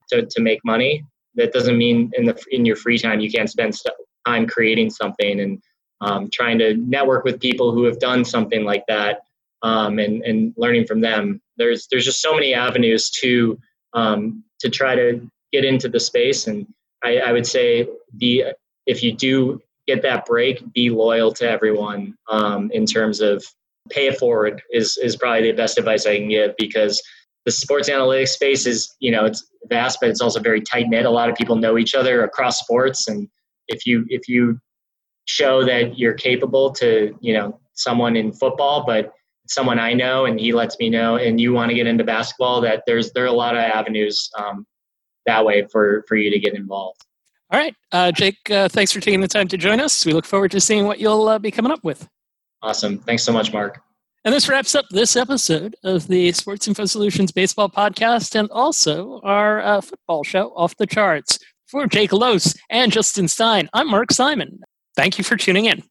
to, 0.10 0.26
to 0.26 0.42
make 0.42 0.60
money 0.64 1.04
that 1.36 1.54
doesn't 1.54 1.78
mean 1.78 2.12
in 2.18 2.26
the 2.26 2.44
in 2.52 2.66
your 2.66 2.76
free 2.76 2.98
time 2.98 3.20
you 3.20 3.32
can't 3.32 3.50
spend 3.50 3.76
time 4.26 4.48
creating 4.48 4.90
something 4.90 5.40
and 5.40 5.62
um, 6.02 6.30
trying 6.32 6.60
to 6.60 6.76
network 6.76 7.24
with 7.24 7.40
people 7.40 7.72
who 7.72 7.84
have 7.86 8.00
done 8.00 8.24
something 8.24 8.64
like 8.64 8.84
that 8.88 9.22
um, 9.64 10.00
and 10.00 10.24
and 10.24 10.54
learning 10.58 10.86
from 10.86 11.02
them. 11.02 11.42
There's 11.58 11.88
there's 11.90 12.06
just 12.06 12.22
so 12.22 12.34
many 12.34 12.54
avenues 12.54 13.10
to 13.22 13.60
um, 13.94 14.44
to 14.60 14.70
try 14.70 14.96
to 14.96 15.30
get 15.52 15.66
into 15.66 15.90
the 15.90 16.00
space, 16.00 16.48
and 16.48 16.68
I, 17.04 17.18
I, 17.18 17.32
would 17.32 17.48
say 17.48 17.88
be 18.18 18.44
if 18.88 19.04
you 19.04 19.14
do 19.14 19.62
get 19.86 20.02
that 20.02 20.26
break, 20.26 20.62
be 20.74 20.90
loyal 20.90 21.32
to 21.34 21.50
everyone 21.50 22.16
um, 22.30 22.72
in 22.72 22.86
terms 22.86 23.22
of 23.22 23.44
pay 23.90 24.08
it 24.08 24.18
forward 24.18 24.62
is 24.72 24.98
is 24.98 25.16
probably 25.16 25.50
the 25.50 25.56
best 25.56 25.78
advice 25.78 26.06
I 26.06 26.18
can 26.18 26.30
give 26.30 26.56
because 26.58 27.02
the 27.46 27.52
sports 27.52 27.90
analytics 27.90 28.30
space 28.30 28.66
is 28.66 28.96
you 29.00 29.12
know 29.12 29.26
it's 29.26 29.48
vast, 29.70 30.00
but 30.02 30.10
it's 30.10 30.22
also 30.22 30.40
very 30.40 30.62
tight 30.62 30.88
knit. 30.90 31.06
A 31.06 31.10
lot 31.10 31.30
of 31.30 31.36
people 31.36 31.56
know 31.56 31.78
each 31.78 31.96
other 31.96 32.24
across 32.24 32.60
sports, 32.60 33.08
and 33.08 33.28
if 33.68 33.86
you 33.86 34.06
if 34.10 34.28
you 34.28 34.60
show 35.26 35.64
that 35.66 35.98
you're 35.98 36.14
capable 36.14 36.72
to 36.72 37.16
you 37.22 37.34
know 37.34 37.60
someone 37.74 38.16
in 38.16 38.34
football, 38.34 38.86
but 38.86 39.14
someone 39.48 39.80
I 39.80 39.94
know 39.94 40.26
and 40.26 40.40
he 40.40 40.52
lets 40.52 40.78
me 40.80 40.90
know, 40.90 41.16
and 41.16 41.40
you 41.40 41.54
want 41.54 41.70
to 41.70 41.76
get 41.76 41.88
into 41.88 42.04
basketball, 42.04 42.62
that 42.62 42.84
there's 42.86 43.12
there 43.14 43.24
are 43.24 43.28
a 43.28 43.32
lot 43.32 43.56
of 43.56 43.62
avenues 43.62 44.30
um, 44.38 44.66
that 45.26 45.46
way 45.46 45.66
for 45.72 46.04
for 46.08 46.16
you 46.16 46.30
to 46.32 46.40
get 46.40 46.54
involved. 46.54 47.02
All 47.52 47.60
right, 47.60 47.74
uh, 47.92 48.12
Jake. 48.12 48.38
Uh, 48.50 48.68
thanks 48.68 48.92
for 48.92 49.00
taking 49.00 49.22
the 49.22 49.28
time 49.28 49.48
to 49.48 49.58
join 49.58 49.80
us. 49.80 50.06
We 50.06 50.14
look 50.14 50.26
forward 50.26 50.52
to 50.52 50.60
seeing 50.60 50.86
what 50.86 51.00
you'll 51.00 51.28
uh, 51.30 51.40
be 51.40 51.52
coming 51.52 51.72
up 51.72 51.84
with. 51.84 52.08
Awesome. 52.62 53.00
Thanks 53.00 53.24
so 53.24 53.32
much, 53.32 53.54
Mark. 53.54 53.82
And 54.26 54.34
this 54.34 54.50
wraps 54.50 54.76
up 54.76 54.86
this 54.90 55.16
episode 55.16 55.76
of 55.84 56.08
the 56.08 56.34
Sports 56.34 56.68
Info 56.68 56.86
Solutions 56.86 57.32
Baseball 57.32 57.70
Podcast 57.70 58.38
and 58.38 58.50
also 58.52 59.22
our 59.24 59.62
uh, 59.62 59.80
football 59.80 60.24
show, 60.24 60.50
Off 60.56 60.76
the 60.76 60.86
Charts. 60.88 61.40
For 61.68 61.86
Jake 61.86 62.14
Loos 62.14 62.56
and 62.70 62.94
Justin 62.94 63.28
Stein, 63.28 63.70
I'm 63.74 63.90
Mark 63.90 64.12
Simon. 64.14 64.62
Thank 64.96 65.18
you 65.18 65.24
for 65.26 65.36
tuning 65.36 65.66
in. 65.66 65.84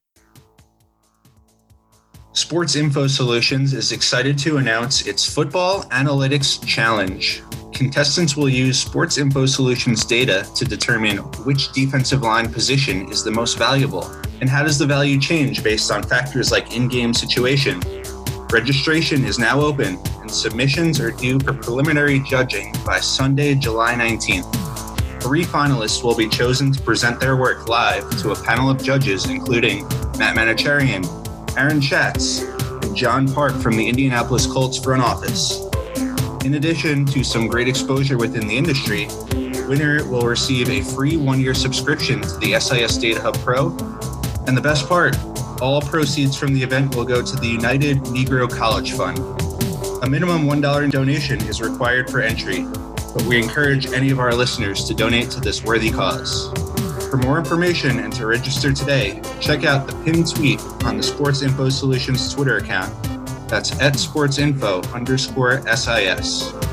Sports 2.37 2.77
Info 2.77 3.07
Solutions 3.07 3.72
is 3.72 3.92
excited 3.92 4.37
to 4.40 4.59
announce 4.59 5.07
its 5.07 5.25
Football 5.25 5.85
Analytics 5.85 6.62
Challenge. 6.66 7.42
Contestants 7.72 8.37
will 8.37 8.51
use 8.51 8.79
Sports 8.79 9.16
Info 9.16 9.46
Solutions 9.46 10.05
data 10.05 10.46
to 10.55 10.66
determine 10.66 11.16
which 11.46 11.72
defensive 11.72 12.20
line 12.20 12.53
position 12.53 13.11
is 13.11 13.25
the 13.25 13.31
most 13.31 13.57
valuable, 13.57 14.05
and 14.42 14.51
how 14.51 14.62
does 14.62 14.79
the 14.79 14.85
value 14.85 15.18
change 15.18 15.64
based 15.64 15.90
on 15.90 16.03
factors 16.03 16.53
like 16.53 16.77
in 16.77 16.88
game 16.88 17.14
situation. 17.14 17.81
Registration 18.53 19.25
is 19.25 19.38
now 19.38 19.59
open, 19.59 19.99
and 20.20 20.31
submissions 20.31 21.01
are 21.01 21.12
due 21.12 21.40
for 21.40 21.55
preliminary 21.55 22.20
judging 22.20 22.70
by 22.85 23.01
Sunday, 23.01 23.55
July 23.55 23.94
19th. 23.94 25.22
Three 25.22 25.42
finalists 25.42 26.05
will 26.05 26.14
be 26.14 26.29
chosen 26.29 26.70
to 26.70 26.83
present 26.83 27.18
their 27.18 27.35
work 27.35 27.66
live 27.70 28.07
to 28.20 28.33
a 28.33 28.44
panel 28.44 28.68
of 28.68 28.83
judges, 28.83 29.25
including 29.25 29.88
Matt 30.18 30.37
Manocherian, 30.37 31.25
Aaron 31.56 31.80
Schatz, 31.80 32.42
and 32.42 32.94
John 32.94 33.32
Park 33.32 33.54
from 33.54 33.76
the 33.76 33.88
Indianapolis 33.88 34.46
Colts 34.46 34.78
front 34.78 35.02
office. 35.02 35.64
In 36.44 36.54
addition 36.54 37.06
to 37.06 37.24
some 37.24 37.48
great 37.48 37.66
exposure 37.66 38.18
within 38.18 38.46
the 38.46 38.56
industry, 38.56 39.08
winner 39.66 40.06
will 40.08 40.26
receive 40.26 40.68
a 40.68 40.82
free 40.82 41.16
one 41.16 41.40
year 41.40 41.54
subscription 41.54 42.20
to 42.20 42.36
the 42.38 42.60
SIS 42.60 42.98
Data 42.98 43.20
Hub 43.20 43.38
Pro. 43.38 43.68
And 44.46 44.56
the 44.56 44.60
best 44.60 44.86
part, 44.86 45.16
all 45.60 45.80
proceeds 45.80 46.36
from 46.36 46.52
the 46.52 46.62
event 46.62 46.94
will 46.94 47.04
go 47.04 47.24
to 47.24 47.36
the 47.36 47.48
United 47.48 47.98
Negro 48.04 48.48
College 48.48 48.92
Fund. 48.92 49.18
A 50.02 50.08
minimum 50.08 50.46
$1 50.46 50.90
donation 50.90 51.40
is 51.48 51.62
required 51.62 52.10
for 52.10 52.20
entry, 52.20 52.66
but 53.14 53.22
we 53.22 53.42
encourage 53.42 53.86
any 53.92 54.10
of 54.10 54.20
our 54.20 54.34
listeners 54.34 54.84
to 54.84 54.94
donate 54.94 55.30
to 55.30 55.40
this 55.40 55.64
worthy 55.64 55.90
cause. 55.90 56.52
For 57.10 57.18
more 57.18 57.38
information 57.38 58.00
and 58.00 58.12
to 58.14 58.26
register 58.26 58.72
today, 58.72 59.22
check 59.40 59.64
out 59.64 59.86
the 59.86 59.94
pinned 60.04 60.28
tweet 60.28 60.60
on 60.84 60.96
the 60.96 61.02
Sports 61.02 61.42
Info 61.42 61.68
Solutions 61.68 62.34
Twitter 62.34 62.56
account. 62.56 62.92
That's 63.48 63.78
at 63.80 63.94
sportsinfo 63.94 64.92
underscore 64.92 65.62
SIS. 65.76 66.65